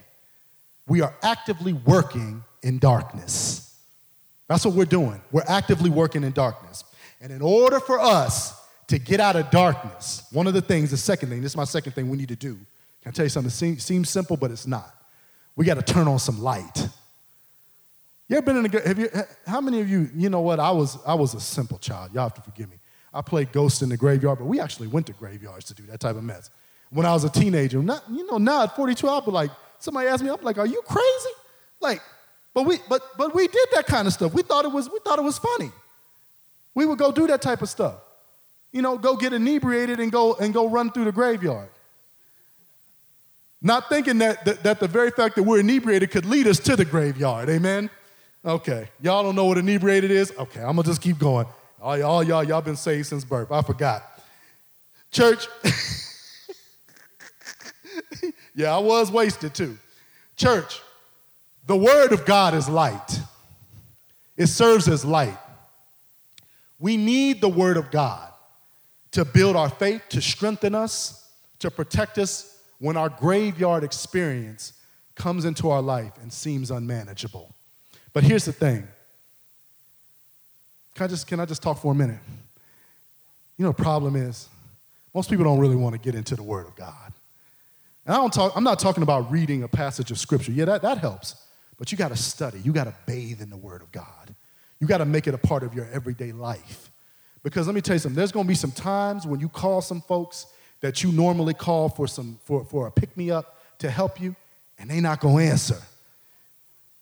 We 0.87 1.01
are 1.01 1.14
actively 1.23 1.73
working 1.73 2.45
in 2.62 2.79
darkness. 2.79 3.79
That's 4.49 4.64
what 4.64 4.75
we're 4.75 4.85
doing. 4.85 5.21
We're 5.33 5.45
actively 5.49 5.90
working 5.90 6.23
in 6.25 6.33
darkness. 6.33 6.85
And 7.21 7.33
in 7.33 7.40
order 7.40 7.81
for 7.81 7.99
us 7.99 8.61
to 8.88 8.99
get 8.99 9.19
out 9.19 9.35
of 9.35 9.51
darkness, 9.51 10.27
one 10.31 10.47
of 10.47 10.55
the 10.55 10.61
things, 10.61 10.90
the 10.90 10.97
second 10.97 11.31
thing, 11.31 11.42
this 11.42 11.53
is 11.53 11.57
my 11.57 11.64
second 11.64 11.92
thing 11.92 12.09
we 12.09 12.16
need 12.16 12.29
to 12.29 12.37
do. 12.37 12.55
Can 13.03 13.09
I 13.09 13.11
tell 13.11 13.25
you 13.25 13.31
something? 13.31 13.73
It 13.73 13.81
seems, 13.81 14.11
simple, 14.11 14.37
but 14.37 14.51
it's 14.51 14.66
not. 14.66 14.95
We 15.57 15.64
got 15.64 15.75
to 15.75 15.83
turn 15.83 16.07
on 16.07 16.19
some 16.19 16.42
light. 16.42 16.88
You 18.29 18.37
ever 18.37 18.47
been 18.47 18.65
in 18.65 18.67
a, 18.67 18.89
have 18.89 18.99
you, 18.99 19.09
how 19.47 19.61
many 19.61 19.81
of 19.81 19.89
you, 19.89 20.11
you 20.15 20.29
know 20.29 20.41
what, 20.41 20.59
I 20.59 20.71
was, 20.71 20.99
I 21.07 21.15
was 21.15 21.35
a 21.35 21.41
simple 21.41 21.79
child. 21.79 22.12
Y'all 22.12 22.25
have 22.25 22.35
to 22.35 22.41
forgive 22.41 22.69
me. 22.69 22.77
I 23.15 23.23
played 23.23 23.53
ghost 23.53 23.83
in 23.83 23.89
the 23.89 23.97
graveyard, 23.97 24.39
but 24.39 24.47
we 24.47 24.61
actually 24.61 24.89
went 24.89 25.07
to 25.07 25.12
graveyards 25.12 25.67
to 25.67 25.75
do 25.75 25.85
that 25.87 26.01
type 26.01 26.17
of 26.17 26.25
mess. 26.25 26.51
When 26.91 27.07
I 27.07 27.12
was 27.12 27.25
a 27.25 27.31
teenager, 27.31 27.83
not, 27.83 28.03
you 28.11 28.27
know, 28.27 28.39
now 28.39 28.65
at 28.65 28.75
42, 28.75 29.09
I'll 29.09 29.21
be 29.21 29.31
like, 29.31 29.51
somebody 29.79 30.09
asked 30.09 30.23
me, 30.23 30.31
I'm 30.31 30.43
like, 30.43 30.59
are 30.59 30.67
you 30.67 30.83
crazy? 30.83 31.35
Like, 31.81 32.03
but 32.53 32.65
we, 32.65 32.79
but, 32.89 33.03
but 33.17 33.35
we 33.35 33.47
did 33.47 33.69
that 33.75 33.87
kind 33.87 34.07
of 34.07 34.12
stuff. 34.12 34.35
We 34.35 34.43
thought, 34.43 34.65
it 34.65 34.73
was, 34.73 34.91
we 34.91 34.99
thought 35.05 35.19
it 35.19 35.25
was 35.25 35.39
funny. 35.39 35.71
We 36.75 36.85
would 36.85 36.99
go 36.99 37.12
do 37.12 37.27
that 37.29 37.43
type 37.43 37.62
of 37.62 37.69
stuff. 37.69 38.01
You 38.73 38.83
know, 38.83 38.99
go 38.99 39.17
get 39.17 39.33
inebriated 39.33 40.01
and 40.01 40.11
go, 40.11 40.35
and 40.35 40.53
go 40.53 40.69
run 40.69 40.91
through 40.91 41.05
the 41.05 41.12
graveyard. 41.12 41.69
Not 43.62 43.89
thinking 43.89 44.19
that, 44.19 44.45
that, 44.45 44.62
that 44.65 44.81
the 44.81 44.89
very 44.89 45.11
fact 45.11 45.37
that 45.37 45.45
we're 45.45 45.61
inebriated 45.61 46.11
could 46.11 46.27
lead 46.27 46.47
us 46.47 46.59
to 46.61 46.77
the 46.77 46.85
graveyard. 46.85 47.49
Amen? 47.49 47.89
Okay. 48.47 48.89
Y'all 49.03 49.25
don't 49.25 49.35
know 49.35 49.47
what 49.47 49.59
inebriated 49.59 50.13
is? 50.13 50.33
Okay, 50.39 50.63
I'm 50.63 50.77
to 50.77 50.85
just 50.85 51.03
keep 51.03 51.19
going. 51.19 51.47
All, 51.83 52.01
all 52.05 52.23
y'all, 52.23 52.45
y'all 52.45 52.63
been 52.63 52.77
saved 52.77 53.09
since 53.09 53.25
birth. 53.25 53.51
I 53.51 53.61
forgot. 53.63 54.05
Church. 55.11 55.49
yeah, 58.55 58.75
I 58.75 58.79
was 58.79 59.11
wasted 59.11 59.53
too. 59.53 59.77
Church, 60.37 60.81
the 61.67 61.77
Word 61.77 62.13
of 62.13 62.25
God 62.25 62.55
is 62.55 62.69
light, 62.69 63.21
it 64.37 64.47
serves 64.47 64.87
as 64.87 65.05
light. 65.05 65.39
We 66.79 66.97
need 66.97 67.41
the 67.41 67.49
Word 67.49 67.77
of 67.77 67.91
God 67.91 68.31
to 69.13 69.25
build 69.25 69.57
our 69.57 69.71
faith, 69.71 70.03
to 70.11 70.21
strengthen 70.21 70.75
us, 70.75 71.31
to 71.59 71.71
protect 71.71 72.19
us 72.19 72.61
when 72.79 72.97
our 72.97 73.09
graveyard 73.09 73.83
experience 73.83 74.75
comes 75.15 75.47
into 75.47 75.71
our 75.71 75.81
life 75.81 76.13
and 76.21 76.31
seems 76.31 76.71
unmanageable. 76.71 77.56
But 78.16 78.24
here's 78.24 78.46
the 78.46 78.52
thing. 78.55 78.88
Can 80.94 81.05
I 81.05 81.07
just, 81.07 81.26
can 81.26 81.38
I 81.38 81.44
just 81.44 81.62
talk 81.62 81.76
for 81.76 81.92
a 81.92 81.94
minute? 81.94 82.16
You 83.59 83.66
know, 83.66 83.72
the 83.72 83.83
problem 83.83 84.16
is, 84.16 84.48
most 85.14 85.29
people 85.29 85.44
don't 85.44 85.59
really 85.59 85.76
want 85.76 85.94
to 85.96 85.98
get 85.98 86.14
into 86.14 86.35
the 86.35 86.42
Word 86.42 86.66
of 86.66 86.74
God. 86.76 87.12
And 88.07 88.14
I 88.14 88.16
don't 88.16 88.33
talk, 88.33 88.52
I'm 88.57 88.64
not 88.64 88.79
talking 88.79 89.02
about 89.02 89.31
reading 89.31 89.64
a 89.64 89.68
passage 89.68 90.11
of 90.11 90.18
Scripture. 90.18 90.50
Yeah, 90.50 90.64
that, 90.64 90.81
that 90.81 90.96
helps. 90.96 91.35
But 91.79 91.92
you 91.92 91.98
got 91.98 92.09
to 92.09 92.16
study, 92.16 92.59
you 92.61 92.72
got 92.72 92.85
to 92.85 92.94
bathe 93.05 93.42
in 93.42 93.50
the 93.50 93.57
Word 93.59 93.83
of 93.83 93.92
God. 93.92 94.35
You 94.81 94.87
got 94.87 94.98
to 94.98 95.05
make 95.05 95.26
it 95.26 95.35
a 95.35 95.38
part 95.38 95.62
of 95.62 95.74
your 95.74 95.87
everyday 95.92 96.33
life. 96.33 96.90
Because 97.42 97.66
let 97.66 97.74
me 97.74 97.83
tell 97.83 97.96
you 97.96 98.00
something, 98.00 98.16
there's 98.16 98.33
going 98.33 98.46
to 98.46 98.48
be 98.48 98.55
some 98.55 98.72
times 98.72 99.26
when 99.26 99.40
you 99.40 99.50
call 99.50 99.83
some 99.83 100.00
folks 100.00 100.46
that 100.81 101.02
you 101.02 101.12
normally 101.12 101.52
call 101.52 101.90
for, 101.90 102.09
some, 102.09 102.38
for, 102.44 102.64
for 102.64 102.87
a 102.87 102.90
pick 102.90 103.14
me 103.14 103.31
up 103.31 103.61
to 103.81 103.90
help 103.90 104.18
you, 104.18 104.35
and 104.79 104.88
they're 104.88 105.02
not 105.02 105.20
going 105.20 105.48
to 105.48 105.52
answer. 105.52 105.83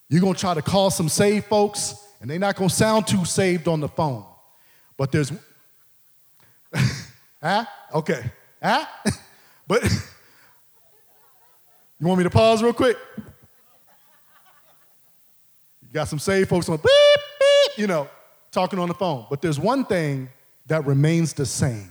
You're 0.08 0.20
going 0.20 0.34
to 0.34 0.40
try 0.40 0.54
to 0.54 0.62
call 0.62 0.90
some 0.90 1.08
saved 1.08 1.46
folks, 1.46 1.94
and 2.20 2.30
they're 2.30 2.38
not 2.38 2.56
going 2.56 2.68
to 2.68 2.74
sound 2.74 3.06
too 3.06 3.24
saved 3.24 3.68
on 3.68 3.80
the 3.80 3.88
phone. 3.88 4.24
But 4.96 5.12
there's, 5.12 5.32
huh? 6.74 6.80
Ah, 7.46 7.70
okay, 7.92 8.22
huh? 8.62 8.86
Ah, 8.86 9.02
but 9.66 9.82
you 12.00 12.06
want 12.06 12.16
me 12.16 12.24
to 12.24 12.30
pause 12.30 12.62
real 12.62 12.72
quick? 12.72 12.96
You 15.82 15.92
got 15.92 16.08
some 16.08 16.18
saved 16.18 16.48
folks 16.48 16.70
on 16.70 16.78
beep, 16.78 16.86
beep, 17.38 17.78
you 17.78 17.86
know, 17.86 18.08
talking 18.50 18.78
on 18.78 18.88
the 18.88 18.94
phone. 18.94 19.26
But 19.28 19.42
there's 19.42 19.60
one 19.60 19.84
thing 19.84 20.30
that 20.68 20.86
remains 20.86 21.34
the 21.34 21.44
same, 21.44 21.90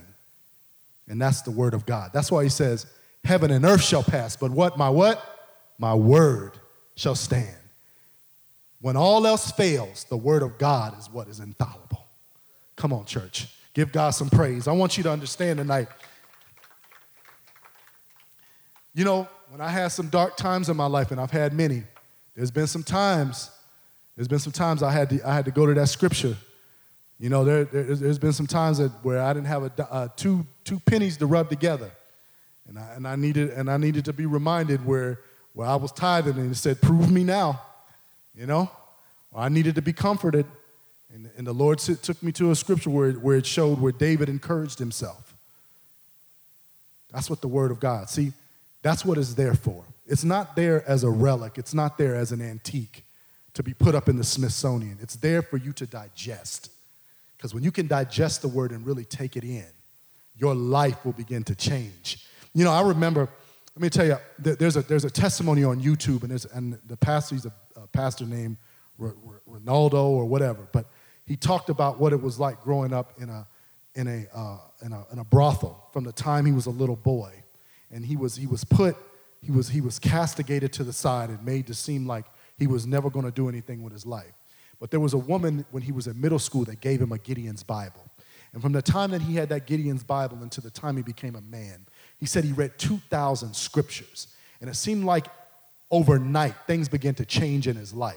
and 1.06 1.22
that's 1.22 1.42
the 1.42 1.52
word 1.52 1.72
of 1.72 1.86
God. 1.86 2.10
That's 2.12 2.32
why 2.32 2.42
he 2.42 2.50
says, 2.50 2.86
Heaven 3.24 3.52
and 3.52 3.64
earth 3.64 3.82
shall 3.82 4.02
pass, 4.02 4.36
but 4.36 4.50
what? 4.50 4.76
My 4.76 4.90
what? 4.90 5.24
My 5.78 5.94
word 5.94 6.58
shall 6.96 7.14
stand. 7.14 7.56
When 8.84 8.98
all 8.98 9.26
else 9.26 9.50
fails, 9.50 10.04
the 10.04 10.16
word 10.18 10.42
of 10.42 10.58
God 10.58 10.98
is 10.98 11.08
what 11.08 11.26
is 11.28 11.40
infallible. 11.40 12.04
Come 12.76 12.92
on, 12.92 13.06
church. 13.06 13.48
Give 13.72 13.90
God 13.90 14.10
some 14.10 14.28
praise. 14.28 14.68
I 14.68 14.72
want 14.72 14.98
you 14.98 15.02
to 15.04 15.10
understand 15.10 15.58
tonight. 15.58 15.88
You 18.94 19.06
know, 19.06 19.26
when 19.48 19.62
I 19.62 19.70
had 19.70 19.88
some 19.88 20.08
dark 20.08 20.36
times 20.36 20.68
in 20.68 20.76
my 20.76 20.84
life, 20.84 21.12
and 21.12 21.18
I've 21.18 21.30
had 21.30 21.54
many, 21.54 21.84
there's 22.36 22.50
been 22.50 22.66
some 22.66 22.82
times 22.82 23.50
there's 24.16 24.28
been 24.28 24.38
some 24.38 24.52
times 24.52 24.82
I 24.82 24.92
had 24.92 25.08
to, 25.08 25.26
I 25.26 25.34
had 25.34 25.46
to 25.46 25.50
go 25.50 25.64
to 25.64 25.72
that 25.72 25.88
scripture. 25.88 26.36
You 27.18 27.30
know, 27.30 27.42
there, 27.42 27.64
there, 27.64 27.84
has 27.84 28.18
been 28.18 28.34
some 28.34 28.46
times 28.46 28.76
that, 28.76 28.90
where 29.02 29.22
I 29.22 29.32
didn't 29.32 29.46
have 29.46 29.62
a, 29.62 29.90
uh, 29.90 30.08
two, 30.14 30.46
two 30.62 30.78
pennies 30.80 31.16
to 31.16 31.26
rub 31.26 31.48
together. 31.48 31.90
And 32.68 32.78
I, 32.78 32.92
and, 32.96 33.08
I 33.08 33.16
needed, 33.16 33.48
and 33.48 33.70
I 33.70 33.78
needed 33.78 34.04
to 34.04 34.12
be 34.12 34.26
reminded 34.26 34.84
where, 34.84 35.20
where 35.54 35.68
I 35.68 35.76
was 35.76 35.90
tithing 35.90 36.36
and 36.36 36.52
it 36.52 36.56
said, 36.56 36.82
Prove 36.82 37.10
me 37.10 37.24
now. 37.24 37.62
You 38.36 38.46
know? 38.46 38.70
I 39.34 39.48
needed 39.48 39.74
to 39.74 39.82
be 39.82 39.92
comforted. 39.92 40.46
And, 41.12 41.30
and 41.36 41.46
the 41.46 41.52
Lord 41.52 41.78
took 41.78 42.22
me 42.22 42.32
to 42.32 42.50
a 42.50 42.56
scripture 42.56 42.90
where, 42.90 43.12
where 43.12 43.36
it 43.36 43.46
showed 43.46 43.80
where 43.80 43.92
David 43.92 44.28
encouraged 44.28 44.78
himself. 44.78 45.34
That's 47.12 47.30
what 47.30 47.40
the 47.40 47.48
Word 47.48 47.70
of 47.70 47.78
God, 47.78 48.10
see, 48.10 48.32
that's 48.82 49.04
what 49.04 49.18
it's 49.18 49.34
there 49.34 49.54
for. 49.54 49.84
It's 50.06 50.24
not 50.24 50.56
there 50.56 50.86
as 50.88 51.04
a 51.04 51.10
relic, 51.10 51.56
it's 51.56 51.72
not 51.72 51.96
there 51.96 52.16
as 52.16 52.32
an 52.32 52.42
antique 52.42 53.04
to 53.54 53.62
be 53.62 53.72
put 53.72 53.94
up 53.94 54.08
in 54.08 54.16
the 54.16 54.24
Smithsonian. 54.24 54.98
It's 55.00 55.14
there 55.16 55.40
for 55.40 55.56
you 55.56 55.72
to 55.74 55.86
digest. 55.86 56.70
Because 57.36 57.54
when 57.54 57.62
you 57.62 57.70
can 57.70 57.86
digest 57.86 58.42
the 58.42 58.48
word 58.48 58.72
and 58.72 58.84
really 58.84 59.04
take 59.04 59.36
it 59.36 59.44
in, 59.44 59.66
your 60.36 60.54
life 60.54 61.04
will 61.04 61.12
begin 61.12 61.44
to 61.44 61.54
change. 61.54 62.26
You 62.52 62.64
know, 62.64 62.72
I 62.72 62.82
remember, 62.82 63.28
let 63.76 63.82
me 63.82 63.90
tell 63.90 64.06
you, 64.06 64.16
there's 64.38 64.76
a, 64.76 64.82
there's 64.82 65.04
a 65.04 65.10
testimony 65.10 65.62
on 65.62 65.80
YouTube, 65.80 66.24
and, 66.24 66.46
and 66.52 66.78
the 66.88 66.96
pastor, 66.96 67.36
he's 67.36 67.46
a, 67.46 67.52
a 67.84 67.86
pastor 67.86 68.24
named 68.24 68.56
R- 69.00 69.14
R- 69.26 69.58
Ronaldo 69.58 70.04
or 70.04 70.24
whatever, 70.24 70.66
but 70.72 70.86
he 71.26 71.36
talked 71.36 71.68
about 71.70 72.00
what 72.00 72.12
it 72.12 72.20
was 72.20 72.38
like 72.38 72.60
growing 72.62 72.92
up 72.92 73.12
in 73.18 73.30
a, 73.30 73.46
in 73.94 74.08
a, 74.08 74.26
uh, 74.36 74.58
in 74.84 74.92
a, 74.92 75.06
in 75.12 75.18
a 75.18 75.24
brothel 75.24 75.88
from 75.92 76.04
the 76.04 76.12
time 76.12 76.44
he 76.44 76.52
was 76.52 76.66
a 76.66 76.70
little 76.70 76.96
boy. 76.96 77.32
And 77.90 78.04
he 78.04 78.16
was, 78.16 78.36
he 78.36 78.46
was 78.46 78.64
put, 78.64 78.96
he 79.40 79.52
was, 79.52 79.68
he 79.68 79.80
was 79.80 79.98
castigated 79.98 80.72
to 80.74 80.84
the 80.84 80.92
side 80.92 81.30
and 81.30 81.44
made 81.44 81.66
to 81.68 81.74
seem 81.74 82.06
like 82.06 82.26
he 82.58 82.66
was 82.66 82.86
never 82.86 83.10
going 83.10 83.24
to 83.24 83.30
do 83.30 83.48
anything 83.48 83.82
with 83.82 83.92
his 83.92 84.04
life. 84.04 84.32
But 84.80 84.90
there 84.90 85.00
was 85.00 85.14
a 85.14 85.18
woman 85.18 85.64
when 85.70 85.82
he 85.82 85.92
was 85.92 86.06
in 86.06 86.20
middle 86.20 86.38
school 86.38 86.64
that 86.64 86.80
gave 86.80 87.00
him 87.00 87.12
a 87.12 87.18
Gideon's 87.18 87.62
Bible. 87.62 88.04
And 88.52 88.62
from 88.62 88.72
the 88.72 88.82
time 88.82 89.10
that 89.10 89.22
he 89.22 89.34
had 89.34 89.48
that 89.48 89.66
Gideon's 89.66 90.04
Bible 90.04 90.38
until 90.42 90.62
the 90.62 90.70
time 90.70 90.96
he 90.96 91.02
became 91.02 91.34
a 91.34 91.40
man, 91.40 91.86
he 92.18 92.26
said 92.26 92.44
he 92.44 92.52
read 92.52 92.78
2,000 92.78 93.54
scriptures. 93.54 94.28
And 94.60 94.70
it 94.70 94.74
seemed 94.74 95.04
like 95.04 95.26
overnight 95.90 96.54
things 96.66 96.88
began 96.88 97.14
to 97.14 97.24
change 97.24 97.68
in 97.68 97.76
his 97.76 97.92
life. 97.92 98.16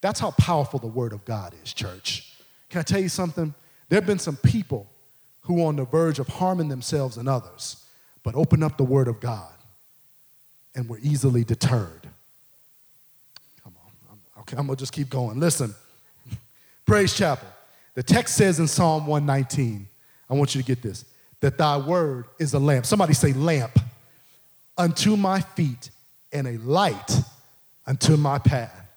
That's 0.00 0.20
how 0.20 0.32
powerful 0.32 0.78
the 0.78 0.86
Word 0.86 1.12
of 1.12 1.24
God 1.24 1.54
is, 1.62 1.72
church. 1.72 2.36
Can 2.70 2.80
I 2.80 2.82
tell 2.82 3.00
you 3.00 3.08
something? 3.08 3.54
There 3.88 3.96
have 3.98 4.06
been 4.06 4.18
some 4.18 4.36
people 4.36 4.90
who 5.42 5.62
are 5.62 5.68
on 5.68 5.76
the 5.76 5.84
verge 5.84 6.18
of 6.18 6.28
harming 6.28 6.68
themselves 6.68 7.16
and 7.16 7.28
others, 7.28 7.84
but 8.22 8.34
open 8.34 8.62
up 8.62 8.76
the 8.76 8.84
Word 8.84 9.08
of 9.08 9.20
God 9.20 9.52
and 10.74 10.88
were 10.88 10.98
easily 11.02 11.44
deterred. 11.44 12.08
Come 13.62 13.74
on. 14.10 14.18
Okay, 14.40 14.56
I'm 14.56 14.66
gonna 14.66 14.76
just 14.76 14.92
keep 14.92 15.08
going. 15.08 15.38
Listen, 15.38 15.74
Praise 16.86 17.14
Chapel. 17.14 17.48
The 17.94 18.02
text 18.02 18.36
says 18.36 18.58
in 18.58 18.66
Psalm 18.66 19.06
119, 19.06 19.86
I 20.30 20.34
want 20.34 20.54
you 20.54 20.62
to 20.62 20.66
get 20.66 20.82
this, 20.82 21.04
that 21.40 21.58
thy 21.58 21.76
word 21.76 22.24
is 22.38 22.54
a 22.54 22.58
lamp. 22.58 22.86
Somebody 22.86 23.12
say, 23.12 23.32
lamp 23.34 23.78
unto 24.78 25.16
my 25.16 25.40
feet 25.40 25.90
and 26.32 26.46
a 26.46 26.56
light 26.58 27.20
unto 27.86 28.16
my 28.16 28.38
path. 28.38 28.88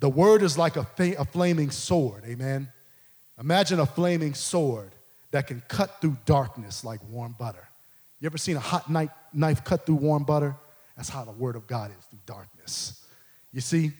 The 0.00 0.08
word 0.08 0.42
is 0.42 0.58
like 0.58 0.76
a, 0.76 0.84
fa- 0.84 1.18
a 1.18 1.24
flaming 1.24 1.70
sword, 1.70 2.24
amen? 2.26 2.68
Imagine 3.40 3.80
a 3.80 3.86
flaming 3.86 4.34
sword 4.34 4.90
that 5.30 5.46
can 5.46 5.62
cut 5.68 6.00
through 6.00 6.16
darkness 6.24 6.84
like 6.84 7.00
warm 7.10 7.34
butter. 7.38 7.68
You 8.20 8.26
ever 8.26 8.38
seen 8.38 8.56
a 8.56 8.60
hot 8.60 8.90
knife, 8.90 9.10
knife 9.32 9.64
cut 9.64 9.86
through 9.86 9.96
warm 9.96 10.24
butter? 10.24 10.56
That's 10.96 11.08
how 11.08 11.24
the 11.24 11.32
word 11.32 11.56
of 11.56 11.66
God 11.66 11.90
is 11.98 12.04
through 12.06 12.20
darkness. 12.26 13.04
You 13.52 13.60
see, 13.60 13.92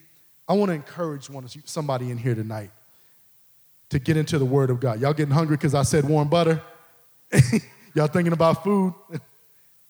I 0.47 0.53
want 0.53 0.69
to 0.69 0.75
encourage 0.75 1.29
one 1.29 1.47
somebody 1.65 2.09
in 2.09 2.17
here 2.17 2.35
tonight 2.35 2.71
to 3.89 3.99
get 3.99 4.17
into 4.17 4.37
the 4.37 4.45
Word 4.45 4.69
of 4.69 4.79
God. 4.79 5.01
Y'all 5.01 5.13
getting 5.13 5.33
hungry 5.33 5.57
because 5.57 5.73
I 5.73 5.83
said 5.83 6.05
warm 6.05 6.29
butter? 6.29 6.61
Y'all 7.93 8.07
thinking 8.07 8.33
about 8.33 8.63
food? 8.63 8.93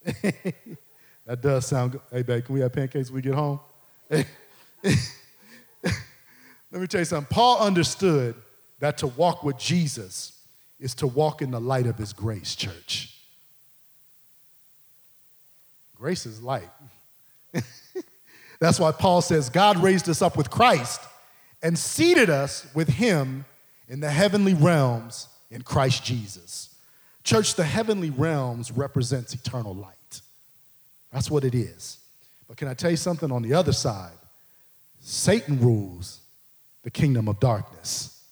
that 1.28 1.42
does 1.42 1.66
sound 1.66 1.92
good. 1.92 2.00
Hey, 2.10 2.22
babe, 2.22 2.42
can 2.42 2.54
we 2.54 2.62
have 2.62 2.72
pancakes 2.72 3.10
when 3.10 3.16
we 3.16 3.22
get 3.22 3.34
home? 3.34 3.60
Let 4.10 4.24
me 6.72 6.86
tell 6.86 7.02
you 7.02 7.04
something. 7.04 7.28
Paul 7.30 7.60
understood 7.60 8.34
that 8.78 8.96
to 8.98 9.08
walk 9.08 9.44
with 9.44 9.58
Jesus 9.58 10.42
is 10.80 10.94
to 10.94 11.06
walk 11.06 11.42
in 11.42 11.50
the 11.50 11.60
light 11.60 11.86
of 11.86 11.98
his 11.98 12.14
grace, 12.14 12.56
church. 12.56 13.14
Grace 15.96 16.24
is 16.24 16.40
light. 16.42 16.70
That's 18.58 18.80
why 18.80 18.92
Paul 18.92 19.20
says 19.20 19.50
God 19.50 19.76
raised 19.82 20.08
us 20.08 20.22
up 20.22 20.34
with 20.34 20.48
Christ 20.48 21.02
and 21.62 21.78
seated 21.78 22.30
us 22.30 22.66
with 22.74 22.88
him 22.88 23.44
in 23.86 24.00
the 24.00 24.10
heavenly 24.10 24.54
realms 24.54 25.28
in 25.50 25.60
Christ 25.60 26.04
Jesus. 26.04 26.74
Church, 27.22 27.54
the 27.54 27.64
heavenly 27.64 28.08
realms 28.08 28.72
represents 28.72 29.34
eternal 29.34 29.74
light. 29.74 29.97
That's 31.12 31.30
what 31.30 31.44
it 31.44 31.54
is. 31.54 31.98
But 32.46 32.56
can 32.56 32.68
I 32.68 32.74
tell 32.74 32.90
you 32.90 32.96
something 32.96 33.30
on 33.30 33.42
the 33.42 33.54
other 33.54 33.72
side? 33.72 34.12
Satan 35.00 35.60
rules 35.60 36.20
the 36.82 36.90
kingdom 36.90 37.28
of 37.28 37.40
darkness. 37.40 38.22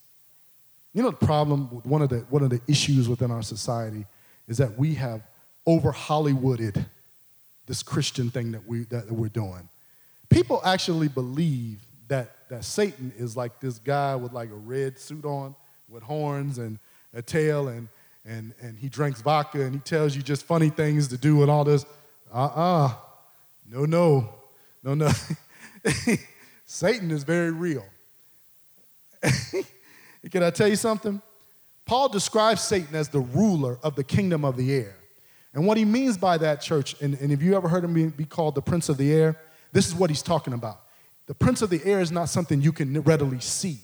You 0.93 1.03
know 1.03 1.11
the 1.11 1.27
problem, 1.27 1.75
with 1.75 1.85
one 1.85 2.03
of 2.03 2.09
the, 2.09 2.21
one 2.31 2.43
of 2.43 2.51
the 2.51 2.61
issues 2.67 3.09
within 3.09 3.31
our 3.31 3.43
society 3.43 4.07
is 4.49 4.59
that 4.59 4.79
we 4.79 4.95
have 4.95 5.23
over 5.67 5.93
Hollywooded 5.93 6.87
this 7.67 7.83
Christian 7.83 8.31
thing 8.31 8.53
that, 8.53 8.67
we, 8.67 8.85
that 8.85 9.11
we're 9.11 9.29
doing. 9.29 9.69
People 10.29 10.61
actually 10.65 11.09
believe 11.09 11.81
that, 12.09 12.49
that 12.49 12.65
Satan 12.65 13.13
is 13.19 13.37
like 13.37 13.61
this 13.61 13.79
guy 13.79 14.15
with 14.17 14.33
like 14.33 14.51
a 14.51 14.55
red 14.55 14.99
suit 14.99 15.25
on 15.25 15.55
with 15.89 16.03
horns 16.03 16.59
and 16.59 16.79
a 17.15 17.23
tail 17.23 17.69
and, 17.69 17.89
and, 18.25 18.55
and 18.61 18.79
he 18.79 18.89
drinks 18.89 19.21
vodka 19.21 19.63
and 19.63 19.75
he 19.75 19.81
tells 19.81 20.17
you 20.17 20.23
just 20.23 20.45
funny 20.45 20.69
things 20.69 21.09
to 21.09 21.17
do 21.17 21.43
and 21.43 21.51
all 21.51 21.65
this. 21.65 21.85
Uh-uh. 22.33 22.95
No, 23.71 23.85
no. 23.85 24.29
No, 24.83 24.95
no. 24.95 25.11
Satan 26.67 27.11
is 27.11 27.25
very 27.25 27.51
real. 27.51 27.85
Can 30.31 30.43
I 30.43 30.51
tell 30.51 30.69
you 30.69 30.77
something? 30.77 31.21
Paul 31.85 32.09
describes 32.09 32.63
Satan 32.63 32.95
as 32.95 33.09
the 33.09 33.21
ruler 33.21 33.79
of 33.83 33.95
the 33.95 34.05
kingdom 34.05 34.45
of 34.45 34.57
the 34.57 34.73
air. 34.73 34.97
And 35.55 35.67
what 35.67 35.79
he 35.79 35.85
means 35.85 36.19
by 36.19 36.37
that, 36.39 36.61
church, 36.61 37.01
and, 37.01 37.15
and 37.15 37.33
if 37.33 37.41
you 37.41 37.57
ever 37.57 37.69
heard 37.69 37.85
him 37.85 38.11
be 38.11 38.25
called 38.25 38.55
the 38.55 38.63
prince 38.63 38.89
of 38.89 38.97
the 38.99 39.13
air, 39.13 39.41
this 39.73 39.87
is 39.87 39.95
what 39.95 40.11
he's 40.11 40.23
talking 40.23 40.53
about. 40.53 40.81
The 41.27 41.35
prince 41.35 41.63
of 41.63 41.71
the 41.71 41.81
air 41.85 42.01
is 42.01 42.13
not 42.13 42.29
something 42.29 42.61
you 42.61 42.73
can 42.73 43.01
readily 43.03 43.41
see. 43.41 43.79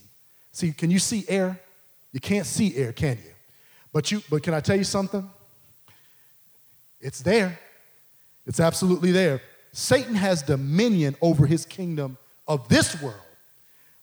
See, 0.53 0.73
can 0.73 0.91
you 0.91 0.99
see 0.99 1.25
air? 1.29 1.59
You 2.13 2.21
can't 2.21 2.47
see 2.47 2.77
air, 2.77 2.93
can 2.93 3.17
you? 3.17 3.33
But 3.93 4.11
you 4.11 4.23
but 4.29 4.43
can 4.43 4.55
I 4.55 4.61
tell 4.61 4.77
you 4.77 4.85
something? 4.85 5.29
It's 7.01 7.21
there. 7.21 7.59
It's 8.47 8.61
absolutely 8.61 9.13
there. 9.13 9.41
Satan 9.73 10.15
has 10.15 10.43
dominion 10.43 11.17
over 11.21 11.47
his 11.47 11.65
kingdom 11.65 12.19
of 12.47 12.69
this 12.69 13.01
world, 13.01 13.17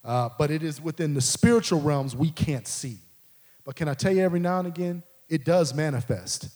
uh, 0.03 0.29
but 0.37 0.49
it 0.49 0.63
is 0.63 0.81
within 0.81 1.13
the 1.13 1.21
spiritual 1.21 1.81
realms 1.81 2.15
we 2.15 2.31
can't 2.31 2.67
see. 2.67 2.97
But 3.65 3.75
can 3.75 3.87
I 3.87 3.93
tell 3.93 4.11
you 4.11 4.21
every 4.21 4.39
now 4.39 4.59
and 4.59 4.67
again, 4.67 5.03
it 5.27 5.45
does 5.45 5.73
manifest. 5.73 6.49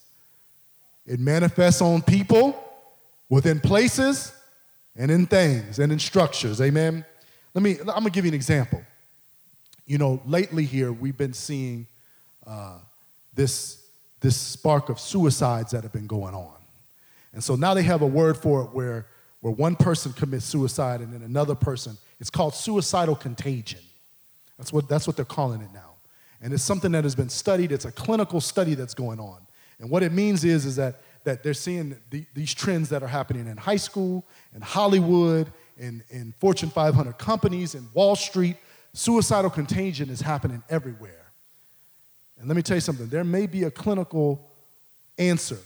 It 1.06 1.19
manifests 1.19 1.82
on 1.82 2.02
people, 2.02 2.58
within 3.30 3.60
places, 3.60 4.34
and 4.96 5.12
in 5.12 5.26
things, 5.26 5.80
and 5.80 5.91
in 5.91 6.00
structures. 6.00 6.62
Amen. 6.62 7.06
Let 7.54 7.62
me, 7.62 7.78
I'm 7.80 7.86
gonna 7.86 8.10
give 8.10 8.26
you 8.26 8.30
an 8.30 8.36
example. 8.36 8.82
You 9.86 9.98
know, 9.98 10.22
lately 10.26 10.65
here, 10.65 10.91
we've 10.91 11.17
been 11.17 11.34
seeing 11.34 11.88
uh, 12.48 12.78
this, 13.34 13.86
this 14.22 14.38
spark 14.38 14.89
of 14.89 15.00
suicides 15.00 15.72
that 15.72 15.84
have 15.84 15.91
been 15.91 16.08
going 16.08 16.34
on. 16.34 16.53
And 17.34 17.43
so 17.43 17.56
now 17.56 17.74
they 17.74 17.84
have 17.84 18.02
a 18.02 18.08
word 18.08 18.38
for 18.38 18.63
it 18.63 18.72
where, 18.74 19.08
where 19.41 19.54
one 19.54 19.76
person 19.76 20.13
commits 20.13 20.46
suicide 20.46 21.02
and 21.02 21.12
then 21.12 21.24
another 21.24 21.56
person, 21.56 21.98
it's 22.19 22.30
called 22.30 22.54
suicidal 22.54 23.15
contagion. 23.15 23.82
That's 24.58 24.72
what, 24.72 24.88
that's 24.88 25.08
what 25.08 25.15
they're 25.15 25.26
calling 25.26 25.62
it 25.62 25.74
now. 25.74 25.93
And 26.41 26.54
it's 26.54 26.63
something 26.63 26.91
that 26.91 27.04
has 27.04 27.15
been 27.15 27.30
studied, 27.30 27.72
it's 27.72 27.86
a 27.86 27.91
clinical 27.91 28.39
study 28.39 28.76
that's 28.76 28.93
going 28.93 29.19
on. 29.19 29.39
And 29.80 29.89
what 29.89 30.04
it 30.04 30.12
means 30.12 30.43
is, 30.43 30.65
is 30.65 30.76
that, 30.76 31.02
that 31.24 31.41
they're 31.41 31.54
seeing 31.54 31.96
the, 32.10 32.26
these 32.34 32.54
trends 32.54 32.89
that 32.89 33.02
are 33.02 33.08
happening 33.08 33.48
in 33.48 33.58
high 33.58 33.78
school, 33.78 34.26
in 34.54 34.62
Hollywood, 34.62 35.52
in, 35.78 36.04
in 36.10 36.34
Fortune 36.39 36.69
500 36.69 37.17
companies, 37.17 37.76
in 37.76 37.88
Wall 37.93 38.15
Street. 38.15 38.58
Suicidal 38.93 39.50
contagion 39.50 40.10
is 40.10 40.22
happening 40.22 40.62
everywhere. 40.69 41.32
And 42.38 42.48
let 42.48 42.56
me 42.56 42.62
tell 42.62 42.78
you 42.78 42.82
something 42.82 43.08
there 43.08 43.24
may 43.24 43.48
be 43.48 43.63
a 43.63 43.72
clinical 43.72 44.50
answer 45.17 45.60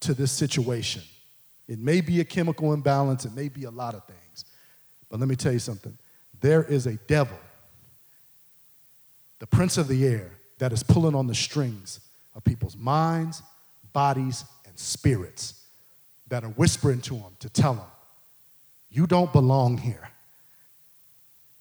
to 0.00 0.14
this 0.14 0.32
situation. 0.32 1.02
It 1.68 1.78
may 1.78 2.00
be 2.00 2.20
a 2.20 2.24
chemical 2.24 2.72
imbalance, 2.72 3.24
it 3.24 3.34
may 3.34 3.48
be 3.48 3.64
a 3.64 3.70
lot 3.70 3.94
of 3.94 4.04
things. 4.04 4.44
But 5.08 5.20
let 5.20 5.28
me 5.28 5.36
tell 5.36 5.52
you 5.52 5.58
something 5.58 5.96
there 6.40 6.62
is 6.64 6.86
a 6.86 6.94
devil, 7.06 7.38
the 9.38 9.46
prince 9.46 9.78
of 9.78 9.88
the 9.88 10.06
air, 10.06 10.32
that 10.58 10.72
is 10.72 10.82
pulling 10.82 11.14
on 11.14 11.26
the 11.26 11.34
strings 11.34 12.00
of 12.34 12.44
people's 12.44 12.76
minds, 12.76 13.42
bodies, 13.92 14.44
and 14.66 14.78
spirits 14.78 15.62
that 16.28 16.44
are 16.44 16.50
whispering 16.50 17.00
to 17.00 17.14
them 17.14 17.36
to 17.40 17.48
tell 17.48 17.74
them, 17.74 17.84
you 18.90 19.06
don't 19.06 19.32
belong 19.32 19.78
here. 19.78 20.08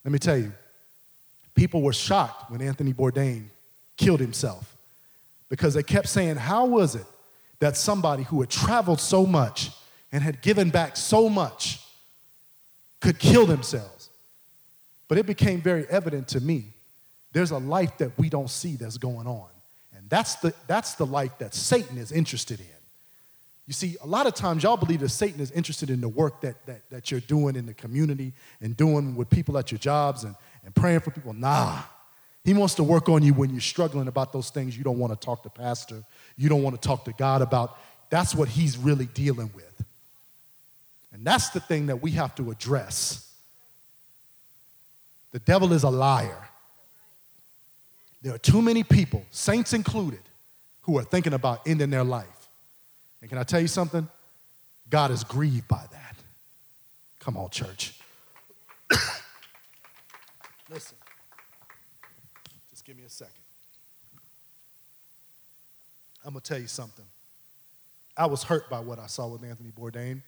Let 0.04 0.12
me 0.12 0.20
tell 0.20 0.38
you, 0.38 0.54
people 1.56 1.82
were 1.82 1.94
shocked 1.94 2.52
when 2.52 2.62
Anthony 2.62 2.94
Bourdain 2.94 3.46
killed 3.98 4.20
himself 4.20 4.76
because 5.50 5.74
they 5.74 5.84
kept 5.84 6.08
saying, 6.08 6.36
How 6.38 6.66
was 6.66 6.96
it 6.96 7.06
that 7.60 7.78
somebody 7.78 8.24
who 8.24 8.42
had 8.42 8.50
traveled 8.50 9.00
so 9.00 9.26
much 9.26 9.72
and 10.12 10.24
had 10.24 10.42
given 10.42 10.70
back 10.70 10.98
so 10.98 11.30
much 11.30 11.82
could 13.00 13.20
kill 13.20 13.46
themselves? 13.46 14.10
But 15.08 15.18
it 15.18 15.26
became 15.26 15.62
very 15.62 15.86
evident 15.88 16.28
to 16.30 16.40
me 16.40 16.76
there's 17.36 17.52
a 17.52 17.58
life 17.58 17.98
that 17.98 18.18
we 18.18 18.30
don't 18.30 18.50
see 18.50 18.78
that's 18.78 18.98
going 18.98 19.28
on. 19.28 19.50
And 19.94 20.10
that's 20.10 20.36
the, 20.36 20.54
that's 20.68 20.96
the 20.96 21.06
life 21.06 21.38
that 21.40 21.54
Satan 21.54 21.98
is 21.98 22.14
interested 22.14 22.62
in. 22.62 22.66
You 23.68 23.74
see, 23.74 23.98
a 24.02 24.08
lot 24.08 24.26
of 24.26 24.36
times 24.36 24.64
y'all 24.64 24.78
believe 24.78 25.02
that 25.02 25.10
Satan 25.10 25.42
is 25.42 25.52
interested 25.52 25.90
in 25.90 26.00
the 26.00 26.08
work 26.08 26.40
that, 26.42 26.66
that, 26.66 26.90
that 26.92 27.12
you're 27.12 27.20
doing 27.20 27.58
in 27.58 27.66
the 27.66 27.74
community 27.74 28.32
and 28.62 28.78
doing 28.78 29.18
with 29.18 29.30
people 29.30 29.58
at 29.58 29.70
your 29.70 29.80
jobs 29.80 30.24
and, 30.24 30.34
and 30.64 30.74
praying 30.74 31.02
for 31.02 31.12
people. 31.12 31.34
Nah. 31.34 31.82
He 32.46 32.54
wants 32.54 32.76
to 32.76 32.84
work 32.84 33.10
on 33.10 33.24
you 33.24 33.34
when 33.34 33.50
you're 33.50 33.60
struggling 33.60 34.08
about 34.08 34.32
those 34.32 34.50
things 34.50 34.78
you 34.78 34.84
don't 34.84 35.00
want 35.00 35.20
to 35.20 35.26
talk 35.26 35.44
to 35.44 35.50
pastor, 35.50 36.04
you 36.38 36.48
don't 36.48 36.64
want 36.64 36.80
to 36.80 36.88
talk 36.88 37.04
to 37.06 37.14
God 37.14 37.42
about. 37.42 37.78
That's 38.10 38.34
what 38.34 38.48
he's 38.48 38.78
really 38.78 39.08
dealing 39.08 39.52
with. 39.54 39.84
And 41.12 41.26
that's 41.26 41.50
the 41.50 41.60
thing 41.60 41.88
that 41.88 42.02
we 42.02 42.12
have 42.12 42.36
to 42.36 42.52
address. 42.52 43.34
The 45.32 45.40
devil 45.40 45.74
is 45.74 45.84
a 45.84 45.90
liar. 45.90 46.50
There 48.22 48.34
are 48.34 48.40
too 48.40 48.62
many 48.62 48.84
people, 48.84 49.26
saints 49.32 49.74
included, 49.74 50.22
who 50.82 50.98
are 50.98 51.04
thinking 51.04 51.34
about 51.34 51.68
ending 51.68 51.90
their 51.90 52.04
life. 52.04 52.50
And 53.22 53.30
can 53.30 53.40
I 53.40 53.44
tell 53.44 53.60
you 53.60 53.68
something? 53.68 54.08
God 54.90 55.12
is 55.12 55.24
grieved 55.24 55.68
by 55.68 55.84
that. 55.92 56.16
Come 57.20 57.38
on, 57.38 57.50
church. 57.50 58.00
Listen, 60.70 60.98
just 62.72 62.86
give 62.86 62.96
me 62.96 63.04
a 63.04 63.10
second. 63.10 63.34
I'm 66.26 66.34
going 66.34 66.42
to 66.42 66.48
tell 66.48 66.60
you 66.60 66.68
something. 66.68 67.06
I 68.18 68.26
was 68.26 68.44
hurt 68.44 68.70
by 68.70 68.80
what 68.80 69.00
I 69.00 69.08
saw 69.08 69.28
with 69.28 69.44
Anthony 69.44 69.72
Bourdain, 69.78 70.22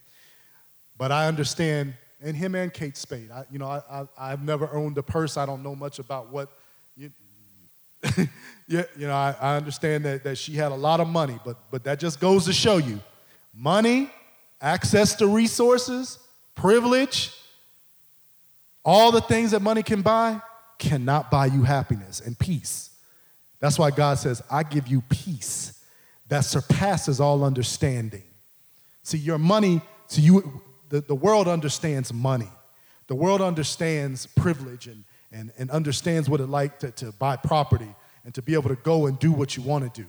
but 0.97 1.11
I 1.11 1.27
understand, 1.27 1.93
and 2.21 2.35
him 2.35 2.55
and 2.55 2.73
Kate 2.73 2.97
Spade. 2.97 3.31
I, 3.31 3.45
you 3.51 3.59
know, 3.59 3.67
I, 3.67 4.05
I, 4.17 4.29
have 4.29 4.43
never 4.43 4.69
owned 4.73 4.97
a 4.97 5.03
purse. 5.03 5.37
I 5.37 5.45
don't 5.45 5.63
know 5.63 5.75
much 5.75 5.99
about 5.99 6.29
what 6.29 6.49
yeah, 8.67 8.83
you 8.95 9.07
know, 9.07 9.13
I, 9.13 9.35
I 9.39 9.55
understand 9.55 10.05
that, 10.05 10.23
that 10.23 10.37
she 10.37 10.53
had 10.53 10.71
a 10.71 10.75
lot 10.75 10.99
of 10.99 11.07
money, 11.07 11.39
but, 11.43 11.57
but 11.71 11.83
that 11.83 11.99
just 11.99 12.19
goes 12.19 12.45
to 12.45 12.53
show 12.53 12.77
you 12.77 12.99
money, 13.53 14.09
access 14.61 15.15
to 15.15 15.27
resources, 15.27 16.19
privilege, 16.55 17.33
all 18.85 19.11
the 19.11 19.21
things 19.21 19.51
that 19.51 19.61
money 19.61 19.83
can 19.83 20.01
buy 20.01 20.39
cannot 20.77 21.31
buy 21.31 21.47
you 21.47 21.63
happiness 21.63 22.19
and 22.19 22.37
peace. 22.37 22.91
That's 23.59 23.79
why 23.79 23.91
God 23.91 24.19
says, 24.19 24.43
I 24.49 24.63
give 24.63 24.87
you 24.87 25.01
peace 25.09 25.76
that 26.29 26.41
surpasses 26.41 27.19
all 27.19 27.43
understanding. 27.43 28.23
See, 29.03 29.17
your 29.17 29.37
money, 29.37 29.81
see, 30.07 30.21
you, 30.21 30.61
the, 30.89 31.01
the 31.01 31.15
world 31.15 31.47
understands 31.47 32.13
money. 32.13 32.49
The 33.07 33.15
world 33.15 33.41
understands 33.41 34.25
privilege 34.25 34.87
and, 34.87 35.03
and, 35.31 35.51
and 35.57 35.71
understands 35.71 36.29
what 36.29 36.41
it's 36.41 36.49
like 36.49 36.79
to, 36.79 36.91
to 36.91 37.11
buy 37.13 37.37
property 37.37 37.93
and 38.25 38.33
to 38.35 38.41
be 38.41 38.53
able 38.53 38.69
to 38.69 38.75
go 38.75 39.05
and 39.05 39.17
do 39.17 39.31
what 39.31 39.55
you 39.55 39.63
want 39.63 39.93
to 39.93 40.01
do. 40.01 40.07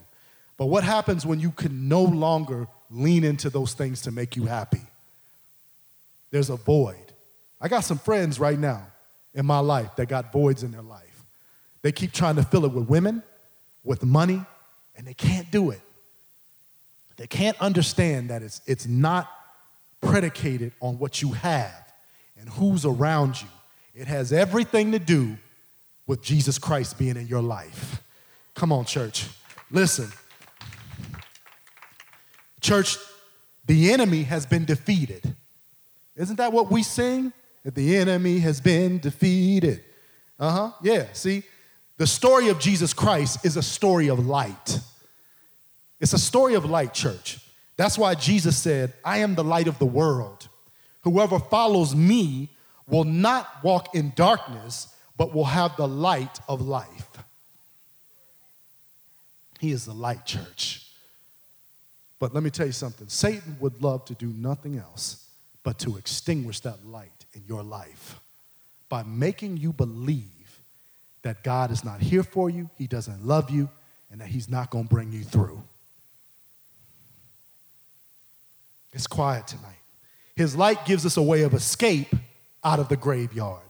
But 0.57 0.67
what 0.67 0.83
happens 0.83 1.25
when 1.25 1.39
you 1.39 1.53
can 1.53 1.89
no 1.89 2.03
longer 2.03 2.67
lean 2.91 3.23
into 3.23 3.49
those 3.49 3.75
things 3.75 4.03
to 4.03 4.11
make 4.11 4.35
you 4.35 4.47
happy? 4.47 4.83
There's 6.33 6.51
a 6.51 6.57
void. 6.57 6.97
I 7.61 7.69
got 7.69 7.81
some 7.81 7.99
friends 7.99 8.41
right 8.41 8.59
now 8.59 8.87
in 9.35 9.47
my 9.47 9.61
life 9.61 9.95
that 9.97 10.07
got 10.09 10.33
voids 10.33 10.65
in 10.65 10.73
their 10.73 10.83
life. 10.83 11.25
They 11.83 11.93
keep 11.93 12.13
trying 12.13 12.37
to 12.37 12.43
fill 12.43 12.65
it 12.65 12.73
with 12.73 12.89
women, 12.89 13.23
with 13.85 14.05
money, 14.05 14.45
and 14.97 15.07
they 15.07 15.15
can't 15.15 15.49
do 15.53 15.71
it. 15.71 15.81
They 17.19 17.27
can't 17.27 17.61
understand 17.61 18.31
that 18.31 18.43
it's, 18.43 18.63
it's 18.67 18.87
not 18.87 19.31
predicated 20.01 20.73
on 20.81 20.99
what 20.99 21.21
you 21.21 21.33
have 21.33 21.93
and 22.39 22.49
who's 22.49 22.87
around 22.87 23.43
you. 23.43 23.49
It 23.95 24.07
has 24.07 24.33
everything 24.33 24.93
to 24.93 25.01
do 25.01 25.37
with 26.07 26.23
Jesus 26.23 26.59
Christ 26.59 26.97
being 26.97 27.17
in 27.17 27.27
your 27.27 27.43
life. 27.43 28.01
Come 28.55 28.73
on, 28.73 28.85
church. 28.85 29.27
Listen. 29.71 30.11
Church, 32.61 32.97
the 33.67 33.93
enemy 33.93 34.23
has 34.23 34.47
been 34.47 34.65
defeated. 34.65 35.35
Isn't 36.17 36.37
that 36.37 36.53
what 36.53 36.71
we 36.71 36.85
sing? 36.85 37.33
That 37.65 37.75
the 37.75 37.97
enemy 37.97 38.39
has 38.39 38.61
been 38.61 38.99
defeated. 38.99 39.85
Uh 40.39 40.51
huh. 40.51 40.71
Yeah, 40.83 41.07
see? 41.13 41.43
The 41.97 42.07
story 42.07 42.49
of 42.49 42.61
Jesus 42.61 42.93
Christ 42.95 43.45
is 43.45 43.57
a 43.57 43.63
story 43.63 44.09
of 44.09 44.25
light. 44.25 44.79
It's 46.01 46.13
a 46.13 46.19
story 46.19 46.55
of 46.55 46.65
light, 46.65 46.95
church. 46.95 47.39
That's 47.77 47.99
why 47.99 48.15
Jesus 48.15 48.57
said, 48.57 48.93
I 49.05 49.19
am 49.19 49.35
the 49.35 49.45
light 49.45 49.69
of 49.69 49.79
the 49.79 49.87
world. 49.87 50.49
Whoever 51.03 51.39
follows 51.39 51.95
me 51.95 52.51
will 52.89 53.05
not 53.05 53.49
walk 53.63 53.95
in 53.95 54.13
darkness, 54.17 54.89
but 55.17 55.35
will 55.35 55.45
have 55.45 55.77
the 55.77 55.89
light 55.89 56.41
of 56.49 56.61
life. 56.61 57.09
He 59.59 59.73
is 59.73 59.85
the 59.85 59.93
light, 59.93 60.25
church. 60.25 60.87
But 62.19 62.35
let 62.35 62.43
me 62.43 62.51
tell 62.51 62.67
you 62.67 62.73
something 62.73 63.09
Satan 63.09 63.57
would 63.61 63.83
love 63.83 64.05
to 64.07 64.15
do 64.15 64.27
nothing 64.27 64.79
else 64.79 65.29
but 65.63 65.79
to 65.81 65.97
extinguish 65.97 66.61
that 66.61 66.87
light 66.87 67.27
in 67.35 67.43
your 67.47 67.63
life 67.63 68.21
by 68.89 69.03
making 69.03 69.57
you 69.57 69.73
believe 69.73 70.61
that 71.23 71.43
God 71.43 71.71
is 71.71 71.85
not 71.85 72.01
here 72.01 72.23
for 72.23 72.49
you, 72.49 72.71
He 72.77 72.87
doesn't 72.87 73.25
love 73.25 73.51
you, 73.51 73.69
and 74.11 74.21
that 74.21 74.29
He's 74.29 74.49
not 74.49 74.71
going 74.71 74.89
to 74.89 74.95
bring 74.95 75.13
you 75.13 75.25
through. 75.25 75.63
It's 78.99 79.07
quiet 79.07 79.47
tonight. 79.47 79.79
His 80.35 80.57
light 80.57 80.85
gives 80.85 81.07
us 81.07 81.17
a 81.17 81.23
way 81.23 81.43
of 81.43 81.55
escape 81.55 82.13
out 82.65 82.81
of 82.81 82.89
the 82.89 82.97
graveyard. 82.97 83.63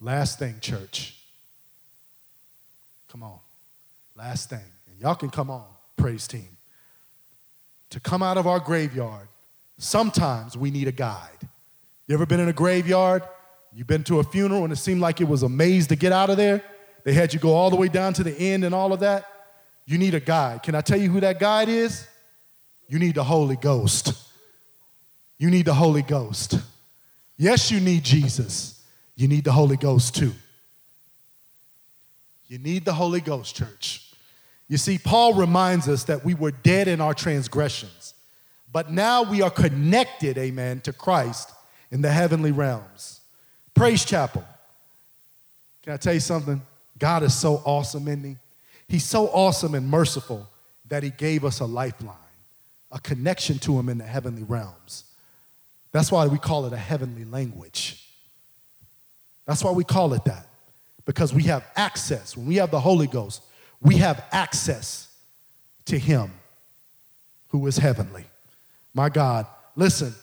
Last 0.00 0.40
thing, 0.40 0.56
church. 0.60 1.16
Come 3.08 3.22
on. 3.22 3.38
Last 4.16 4.50
thing. 4.50 4.64
And 4.90 5.00
y'all 5.00 5.14
can 5.14 5.30
come 5.30 5.48
on, 5.48 5.64
praise 5.96 6.26
team. 6.26 6.56
To 7.90 8.00
come 8.00 8.20
out 8.20 8.36
of 8.36 8.48
our 8.48 8.58
graveyard, 8.58 9.28
sometimes 9.78 10.56
we 10.56 10.72
need 10.72 10.88
a 10.88 10.92
guide. 10.92 11.48
You 12.08 12.14
ever 12.14 12.26
been 12.26 12.40
in 12.40 12.48
a 12.48 12.52
graveyard? 12.52 13.22
You've 13.72 13.86
been 13.86 14.02
to 14.04 14.18
a 14.18 14.24
funeral 14.24 14.64
and 14.64 14.72
it 14.72 14.76
seemed 14.76 15.00
like 15.00 15.20
it 15.20 15.28
was 15.28 15.44
a 15.44 15.48
maze 15.48 15.86
to 15.86 15.94
get 15.94 16.10
out 16.10 16.30
of 16.30 16.36
there? 16.36 16.64
They 17.04 17.12
had 17.12 17.32
you 17.32 17.38
go 17.38 17.54
all 17.54 17.70
the 17.70 17.76
way 17.76 17.86
down 17.86 18.12
to 18.14 18.24
the 18.24 18.36
end 18.36 18.64
and 18.64 18.74
all 18.74 18.92
of 18.92 18.98
that? 19.00 19.24
You 19.84 19.98
need 19.98 20.14
a 20.14 20.20
guide. 20.20 20.64
Can 20.64 20.74
I 20.74 20.80
tell 20.80 20.98
you 20.98 21.08
who 21.10 21.20
that 21.20 21.38
guide 21.38 21.68
is? 21.68 22.08
You 22.88 22.98
need 22.98 23.16
the 23.16 23.24
Holy 23.24 23.56
Ghost. 23.56 24.12
You 25.38 25.50
need 25.50 25.66
the 25.66 25.74
Holy 25.74 26.02
Ghost. 26.02 26.58
Yes, 27.36 27.70
you 27.70 27.80
need 27.80 28.04
Jesus. 28.04 28.82
You 29.16 29.28
need 29.28 29.44
the 29.44 29.52
Holy 29.52 29.76
Ghost 29.76 30.14
too. 30.14 30.32
You 32.48 32.58
need 32.58 32.84
the 32.84 32.92
Holy 32.92 33.20
Ghost, 33.20 33.56
church. 33.56 34.12
You 34.68 34.76
see, 34.76 34.98
Paul 34.98 35.34
reminds 35.34 35.88
us 35.88 36.04
that 36.04 36.24
we 36.24 36.34
were 36.34 36.50
dead 36.50 36.88
in 36.88 37.00
our 37.00 37.14
transgressions, 37.14 38.14
but 38.72 38.90
now 38.90 39.22
we 39.22 39.42
are 39.42 39.50
connected, 39.50 40.38
amen, 40.38 40.80
to 40.82 40.92
Christ 40.92 41.52
in 41.90 42.02
the 42.02 42.10
heavenly 42.10 42.52
realms. 42.52 43.20
Praise 43.74 44.04
Chapel. 44.04 44.44
Can 45.82 45.92
I 45.92 45.96
tell 45.98 46.14
you 46.14 46.20
something? 46.20 46.60
God 46.98 47.22
is 47.22 47.34
so 47.34 47.62
awesome 47.64 48.08
in 48.08 48.22
me. 48.22 48.36
He's 48.88 49.04
so 49.04 49.26
awesome 49.28 49.74
and 49.74 49.88
merciful 49.88 50.48
that 50.88 51.02
He 51.02 51.10
gave 51.10 51.44
us 51.44 51.60
a 51.60 51.64
lifeline, 51.64 52.16
a 52.92 52.98
connection 53.00 53.58
to 53.60 53.78
Him 53.78 53.88
in 53.88 53.98
the 53.98 54.04
heavenly 54.04 54.42
realms. 54.42 55.04
That's 55.92 56.12
why 56.12 56.26
we 56.26 56.38
call 56.38 56.66
it 56.66 56.72
a 56.72 56.78
heavenly 56.78 57.24
language. 57.24 58.06
That's 59.46 59.62
why 59.62 59.70
we 59.70 59.84
call 59.84 60.12
it 60.12 60.24
that, 60.24 60.46
because 61.04 61.32
we 61.32 61.44
have 61.44 61.64
access. 61.76 62.36
When 62.36 62.46
we 62.46 62.56
have 62.56 62.70
the 62.70 62.80
Holy 62.80 63.06
Ghost, 63.06 63.42
we 63.80 63.96
have 63.96 64.24
access 64.32 65.08
to 65.86 65.98
Him 65.98 66.32
who 67.48 67.66
is 67.66 67.76
heavenly. 67.76 68.24
My 68.92 69.08
God, 69.08 69.46
listen, 69.76 70.14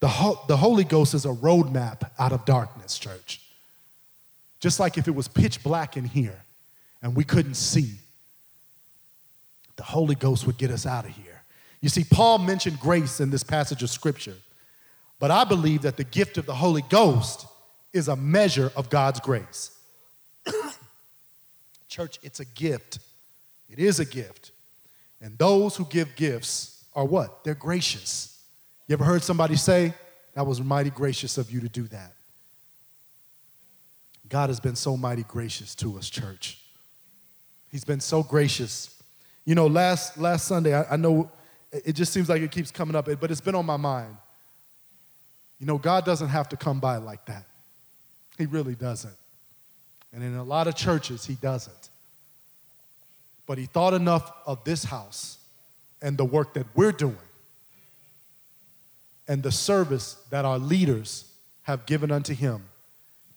the, 0.00 0.08
Ho- 0.08 0.40
the 0.48 0.56
Holy 0.56 0.84
Ghost 0.84 1.14
is 1.14 1.24
a 1.24 1.28
roadmap 1.28 2.10
out 2.18 2.32
of 2.32 2.44
darkness, 2.44 2.98
church. 2.98 3.40
Just 4.60 4.80
like 4.80 4.98
if 4.98 5.08
it 5.08 5.14
was 5.14 5.28
pitch 5.28 5.62
black 5.62 5.96
in 5.96 6.04
here 6.04 6.40
and 7.02 7.14
we 7.14 7.24
couldn't 7.24 7.54
see, 7.54 7.94
the 9.78 9.84
Holy 9.84 10.16
Ghost 10.16 10.46
would 10.46 10.58
get 10.58 10.70
us 10.70 10.84
out 10.84 11.06
of 11.06 11.12
here. 11.12 11.42
You 11.80 11.88
see, 11.88 12.04
Paul 12.04 12.38
mentioned 12.38 12.78
grace 12.80 13.20
in 13.20 13.30
this 13.30 13.44
passage 13.44 13.82
of 13.82 13.88
scripture, 13.88 14.34
but 15.18 15.30
I 15.30 15.44
believe 15.44 15.82
that 15.82 15.96
the 15.96 16.04
gift 16.04 16.36
of 16.36 16.44
the 16.44 16.54
Holy 16.54 16.82
Ghost 16.82 17.46
is 17.92 18.08
a 18.08 18.16
measure 18.16 18.70
of 18.76 18.90
God's 18.90 19.20
grace. 19.20 19.70
Church, 21.88 22.18
it's 22.22 22.40
a 22.40 22.44
gift. 22.44 22.98
It 23.70 23.78
is 23.78 24.00
a 24.00 24.04
gift. 24.04 24.50
And 25.20 25.38
those 25.38 25.76
who 25.76 25.84
give 25.86 26.14
gifts 26.16 26.84
are 26.94 27.04
what? 27.04 27.44
They're 27.44 27.54
gracious. 27.54 28.42
You 28.88 28.94
ever 28.94 29.04
heard 29.04 29.22
somebody 29.22 29.56
say, 29.56 29.94
That 30.34 30.46
was 30.46 30.60
mighty 30.60 30.90
gracious 30.90 31.38
of 31.38 31.50
you 31.50 31.60
to 31.60 31.68
do 31.68 31.84
that? 31.84 32.14
God 34.28 34.50
has 34.50 34.60
been 34.60 34.76
so 34.76 34.96
mighty 34.96 35.22
gracious 35.22 35.74
to 35.76 35.96
us, 35.98 36.10
church. 36.10 36.58
He's 37.70 37.84
been 37.84 38.00
so 38.00 38.22
gracious. 38.22 38.97
You 39.48 39.54
know, 39.54 39.66
last, 39.66 40.18
last 40.18 40.46
Sunday, 40.46 40.74
I, 40.74 40.92
I 40.92 40.96
know 40.96 41.30
it 41.72 41.94
just 41.94 42.12
seems 42.12 42.28
like 42.28 42.42
it 42.42 42.50
keeps 42.50 42.70
coming 42.70 42.94
up, 42.94 43.08
but 43.18 43.30
it's 43.30 43.40
been 43.40 43.54
on 43.54 43.64
my 43.64 43.78
mind. 43.78 44.14
You 45.58 45.64
know, 45.64 45.78
God 45.78 46.04
doesn't 46.04 46.28
have 46.28 46.50
to 46.50 46.56
come 46.58 46.80
by 46.80 46.98
like 46.98 47.24
that. 47.24 47.46
He 48.36 48.44
really 48.44 48.74
doesn't. 48.74 49.16
And 50.12 50.22
in 50.22 50.36
a 50.36 50.44
lot 50.44 50.68
of 50.68 50.76
churches, 50.76 51.24
He 51.24 51.32
doesn't. 51.36 51.88
But 53.46 53.56
He 53.56 53.64
thought 53.64 53.94
enough 53.94 54.30
of 54.44 54.62
this 54.64 54.84
house 54.84 55.38
and 56.02 56.18
the 56.18 56.26
work 56.26 56.52
that 56.52 56.66
we're 56.74 56.92
doing 56.92 57.16
and 59.28 59.42
the 59.42 59.50
service 59.50 60.18
that 60.28 60.44
our 60.44 60.58
leaders 60.58 61.24
have 61.62 61.86
given 61.86 62.12
unto 62.12 62.34
Him 62.34 62.64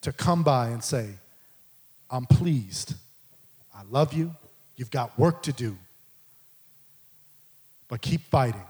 to 0.02 0.12
come 0.12 0.42
by 0.42 0.68
and 0.68 0.84
say, 0.84 1.08
I'm 2.10 2.26
pleased. 2.26 2.96
I 3.74 3.80
love 3.90 4.12
you. 4.12 4.34
You've 4.76 4.90
got 4.90 5.18
work 5.18 5.42
to 5.44 5.54
do. 5.54 5.74
But 7.92 8.00
keep 8.00 8.22
fighting. 8.30 8.64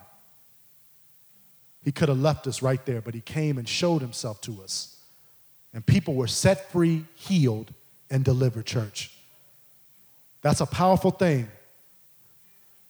He 1.84 1.92
could 1.92 2.08
have 2.08 2.18
left 2.18 2.48
us 2.48 2.60
right 2.60 2.84
there, 2.84 3.00
but 3.00 3.14
he 3.14 3.20
came 3.20 3.56
and 3.56 3.68
showed 3.68 4.02
himself 4.02 4.40
to 4.40 4.60
us. 4.64 4.96
And 5.72 5.86
people 5.86 6.16
were 6.16 6.26
set 6.26 6.72
free, 6.72 7.04
healed, 7.14 7.72
and 8.10 8.24
delivered, 8.24 8.66
church. 8.66 9.12
That's 10.40 10.60
a 10.60 10.66
powerful 10.66 11.12
thing. 11.12 11.48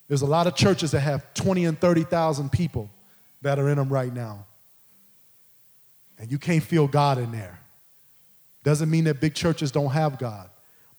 There's 0.08 0.22
a 0.22 0.26
lot 0.26 0.46
of 0.46 0.56
churches 0.56 0.92
that 0.92 1.00
have 1.00 1.34
20 1.34 1.66
and 1.66 1.78
30,000 1.78 2.50
people 2.50 2.88
that 3.42 3.58
are 3.58 3.68
in 3.68 3.76
them 3.76 3.90
right 3.90 4.10
now. 4.10 4.46
And 6.18 6.32
you 6.32 6.38
can't 6.38 6.64
feel 6.64 6.88
God 6.88 7.18
in 7.18 7.30
there. 7.30 7.60
Doesn't 8.64 8.90
mean 8.90 9.04
that 9.04 9.20
big 9.20 9.34
churches 9.34 9.70
don't 9.70 9.90
have 9.90 10.18
God, 10.18 10.48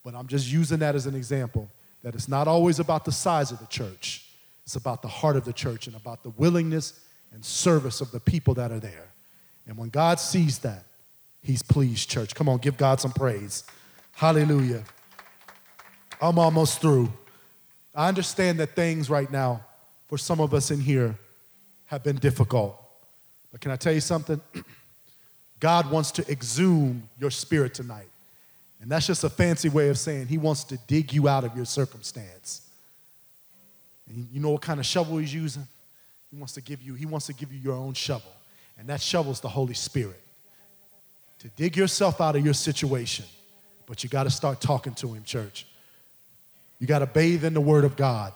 but 0.04 0.14
I'm 0.14 0.28
just 0.28 0.48
using 0.48 0.78
that 0.78 0.94
as 0.94 1.06
an 1.06 1.16
example 1.16 1.68
that 2.04 2.14
it's 2.14 2.28
not 2.28 2.46
always 2.46 2.78
about 2.78 3.04
the 3.04 3.10
size 3.10 3.50
of 3.50 3.58
the 3.58 3.66
church, 3.66 4.23
it's 4.64 4.76
about 4.76 5.02
the 5.02 5.08
heart 5.08 5.36
of 5.36 5.44
the 5.44 5.52
church 5.52 5.86
and 5.86 5.94
about 5.96 6.22
the 6.22 6.30
willingness 6.30 6.98
and 7.32 7.44
service 7.44 8.00
of 8.00 8.10
the 8.10 8.20
people 8.20 8.54
that 8.54 8.72
are 8.72 8.80
there. 8.80 9.12
And 9.66 9.76
when 9.76 9.88
God 9.88 10.18
sees 10.18 10.58
that, 10.60 10.84
He's 11.42 11.62
pleased, 11.62 12.08
church. 12.08 12.34
Come 12.34 12.48
on, 12.48 12.58
give 12.58 12.78
God 12.78 13.00
some 13.00 13.12
praise. 13.12 13.64
Hallelujah. 14.12 14.82
I'm 16.22 16.38
almost 16.38 16.80
through. 16.80 17.12
I 17.94 18.08
understand 18.08 18.58
that 18.60 18.74
things 18.74 19.10
right 19.10 19.30
now, 19.30 19.60
for 20.08 20.16
some 20.16 20.40
of 20.40 20.54
us 20.54 20.70
in 20.70 20.80
here, 20.80 21.16
have 21.86 22.02
been 22.02 22.16
difficult. 22.16 22.80
But 23.52 23.60
can 23.60 23.70
I 23.70 23.76
tell 23.76 23.92
you 23.92 24.00
something? 24.00 24.40
God 25.60 25.90
wants 25.90 26.10
to 26.12 26.30
exhume 26.30 27.08
your 27.18 27.30
spirit 27.30 27.74
tonight. 27.74 28.08
And 28.80 28.90
that's 28.90 29.06
just 29.06 29.22
a 29.24 29.30
fancy 29.30 29.68
way 29.68 29.90
of 29.90 29.98
saying 29.98 30.28
He 30.28 30.38
wants 30.38 30.64
to 30.64 30.78
dig 30.86 31.12
you 31.12 31.28
out 31.28 31.44
of 31.44 31.54
your 31.54 31.66
circumstance. 31.66 32.63
And 34.08 34.28
you 34.30 34.40
know 34.40 34.50
what 34.50 34.62
kind 34.62 34.80
of 34.80 34.86
shovel 34.86 35.18
He's 35.18 35.32
using? 35.32 35.66
He 36.30 36.36
wants 36.36 36.54
to 36.54 36.60
give 36.60 36.82
you, 36.82 36.94
He 36.94 37.06
wants 37.06 37.26
to 37.26 37.34
give 37.34 37.52
you 37.52 37.58
your 37.58 37.74
own 37.74 37.94
shovel. 37.94 38.32
And 38.78 38.88
that 38.88 39.00
shovel's 39.00 39.40
the 39.40 39.48
Holy 39.48 39.74
Spirit. 39.74 40.20
To 41.40 41.48
dig 41.50 41.76
yourself 41.76 42.20
out 42.20 42.36
of 42.36 42.44
your 42.44 42.54
situation. 42.54 43.26
But 43.86 44.02
you 44.02 44.10
got 44.10 44.24
to 44.24 44.30
start 44.30 44.60
talking 44.60 44.94
to 44.94 45.14
Him, 45.14 45.24
church. 45.24 45.66
You 46.78 46.86
got 46.86 47.00
to 47.00 47.06
bathe 47.06 47.44
in 47.44 47.54
the 47.54 47.60
Word 47.60 47.84
of 47.84 47.96
God. 47.96 48.32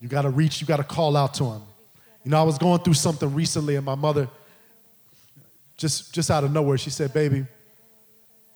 You 0.00 0.08
got 0.08 0.22
to 0.22 0.30
reach, 0.30 0.60
you 0.60 0.66
got 0.66 0.76
to 0.78 0.84
call 0.84 1.16
out 1.16 1.34
to 1.34 1.44
Him. 1.44 1.62
You 2.24 2.30
know, 2.30 2.40
I 2.40 2.42
was 2.42 2.58
going 2.58 2.80
through 2.80 2.94
something 2.94 3.34
recently, 3.34 3.76
and 3.76 3.84
my 3.84 3.94
mother, 3.94 4.28
just, 5.76 6.12
just 6.12 6.30
out 6.30 6.44
of 6.44 6.52
nowhere, 6.52 6.78
she 6.78 6.90
said, 6.90 7.12
Baby, 7.12 7.46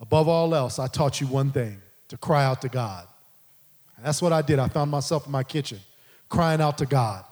above 0.00 0.28
all 0.28 0.54
else, 0.54 0.78
I 0.78 0.86
taught 0.88 1.20
you 1.20 1.26
one 1.26 1.50
thing 1.50 1.80
to 2.08 2.16
cry 2.16 2.44
out 2.44 2.62
to 2.62 2.68
God. 2.68 3.06
And 4.02 4.08
that's 4.08 4.20
what 4.20 4.32
I 4.32 4.42
did. 4.42 4.58
I 4.58 4.66
found 4.66 4.90
myself 4.90 5.26
in 5.26 5.32
my 5.32 5.44
kitchen 5.44 5.78
crying 6.28 6.60
out 6.60 6.76
to 6.78 6.86
God 6.86 7.24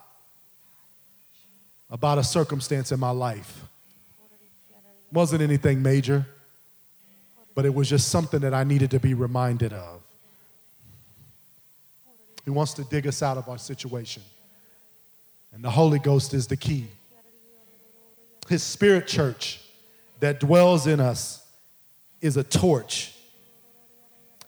about 1.89 2.17
a 2.17 2.23
circumstance 2.23 2.93
in 2.93 2.99
my 2.99 3.09
life. 3.09 3.65
Wasn't 5.11 5.41
anything 5.41 5.81
major, 5.81 6.25
but 7.55 7.65
it 7.65 7.73
was 7.73 7.89
just 7.89 8.07
something 8.07 8.39
that 8.39 8.53
I 8.53 8.63
needed 8.63 8.89
to 8.91 9.01
be 9.01 9.13
reminded 9.13 9.73
of. 9.73 10.01
He 12.45 12.51
wants 12.51 12.73
to 12.75 12.85
dig 12.85 13.05
us 13.05 13.21
out 13.21 13.37
of 13.37 13.49
our 13.49 13.57
situation. 13.57 14.23
And 15.53 15.61
the 15.61 15.71
Holy 15.71 15.99
Ghost 15.99 16.33
is 16.33 16.47
the 16.47 16.55
key. 16.55 16.87
His 18.47 18.63
spirit 18.63 19.07
church 19.07 19.59
that 20.21 20.39
dwells 20.39 20.87
in 20.87 21.01
us 21.01 21.45
is 22.21 22.37
a 22.37 22.43
torch 22.45 23.13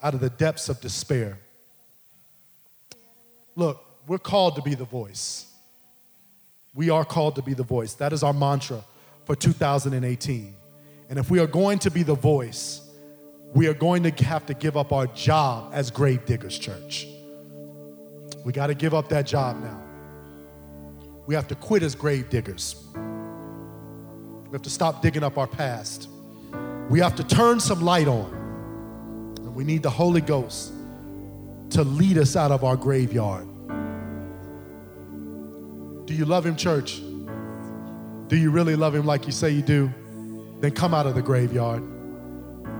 out 0.02 0.14
of 0.14 0.22
the 0.22 0.30
depths 0.30 0.70
of 0.70 0.80
despair. 0.80 1.38
Look, 3.56 3.84
we're 4.08 4.18
called 4.18 4.56
to 4.56 4.62
be 4.62 4.76
the 4.76 4.86
voice. 4.86 5.46
We 6.76 6.90
are 6.90 7.06
called 7.06 7.36
to 7.36 7.42
be 7.42 7.54
the 7.54 7.64
voice. 7.64 7.94
That 7.94 8.14
is 8.14 8.24
our 8.24 8.34
mantra 8.34 8.84
for 9.26 9.36
2018. 9.36 10.56
And 11.10 11.20
if 11.20 11.30
we 11.30 11.40
are 11.40 11.48
going 11.48 11.80
to 11.80 11.92
be 11.92 12.04
the 12.04 12.16
voice, 12.16 12.82
we 13.54 13.68
are 13.68 13.74
going 13.74 14.04
to 14.04 14.24
have 14.26 14.46
to 14.48 14.54
give 14.54 14.76
up 14.76 14.92
our 14.92 15.08
job 15.08 15.72
as 15.74 15.92
grave 15.92 16.26
diggers 16.26 16.58
church. 16.58 17.08
We 18.44 18.52
got 18.52 18.68
to 18.68 18.74
give 18.74 18.94
up 18.94 19.10
that 19.10 19.28
job 19.28 19.62
now. 19.62 19.82
We 21.28 21.36
have 21.36 21.48
to 21.50 21.56
quit 21.56 21.84
as 21.84 21.96
grave 21.96 22.30
diggers. 22.30 22.76
We 22.94 24.52
have 24.52 24.64
to 24.64 24.70
stop 24.70 25.02
digging 25.02 25.24
up 25.24 25.38
our 25.38 25.48
past. 25.48 26.10
We 26.90 27.00
have 27.00 27.16
to 27.16 27.24
turn 27.24 27.60
some 27.60 27.82
light 27.82 28.08
on. 28.08 28.32
And 29.38 29.56
we 29.56 29.64
need 29.64 29.84
the 29.84 29.90
Holy 29.90 30.22
Ghost 30.22 30.74
to 31.74 31.84
lead 31.84 32.18
us 32.18 32.36
out 32.36 32.52
of 32.52 32.64
our 32.64 32.76
graveyard. 32.76 33.48
Do 36.06 36.14
you 36.14 36.26
love 36.26 36.46
Him, 36.46 36.56
church? 36.56 37.02
Do 38.28 38.38
you 38.38 38.52
really 38.52 38.76
love 38.76 38.96
Him 38.96 39.06
like 39.06 39.26
you 39.26 39.32
say 39.32 39.50
you 39.50 39.62
do? 39.62 39.92
Then 40.60 40.72
come 40.72 40.94
out 40.94 41.06
of 41.06 41.16
the 41.16 41.22
graveyard. 41.22 41.84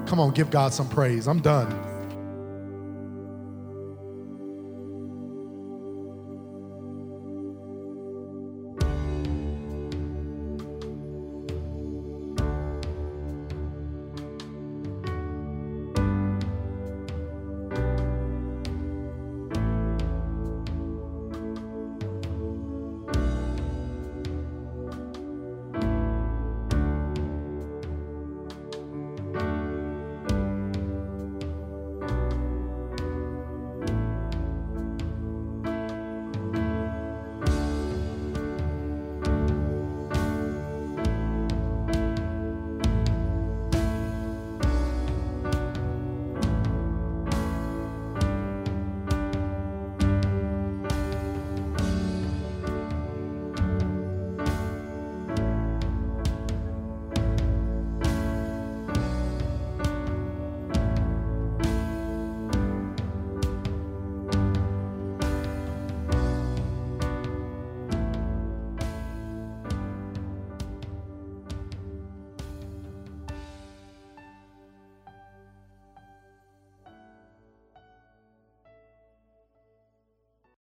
Come 0.06 0.20
on, 0.20 0.32
give 0.32 0.50
God 0.50 0.74
some 0.74 0.90
praise. 0.90 1.28
I'm 1.28 1.40
done. 1.40 1.93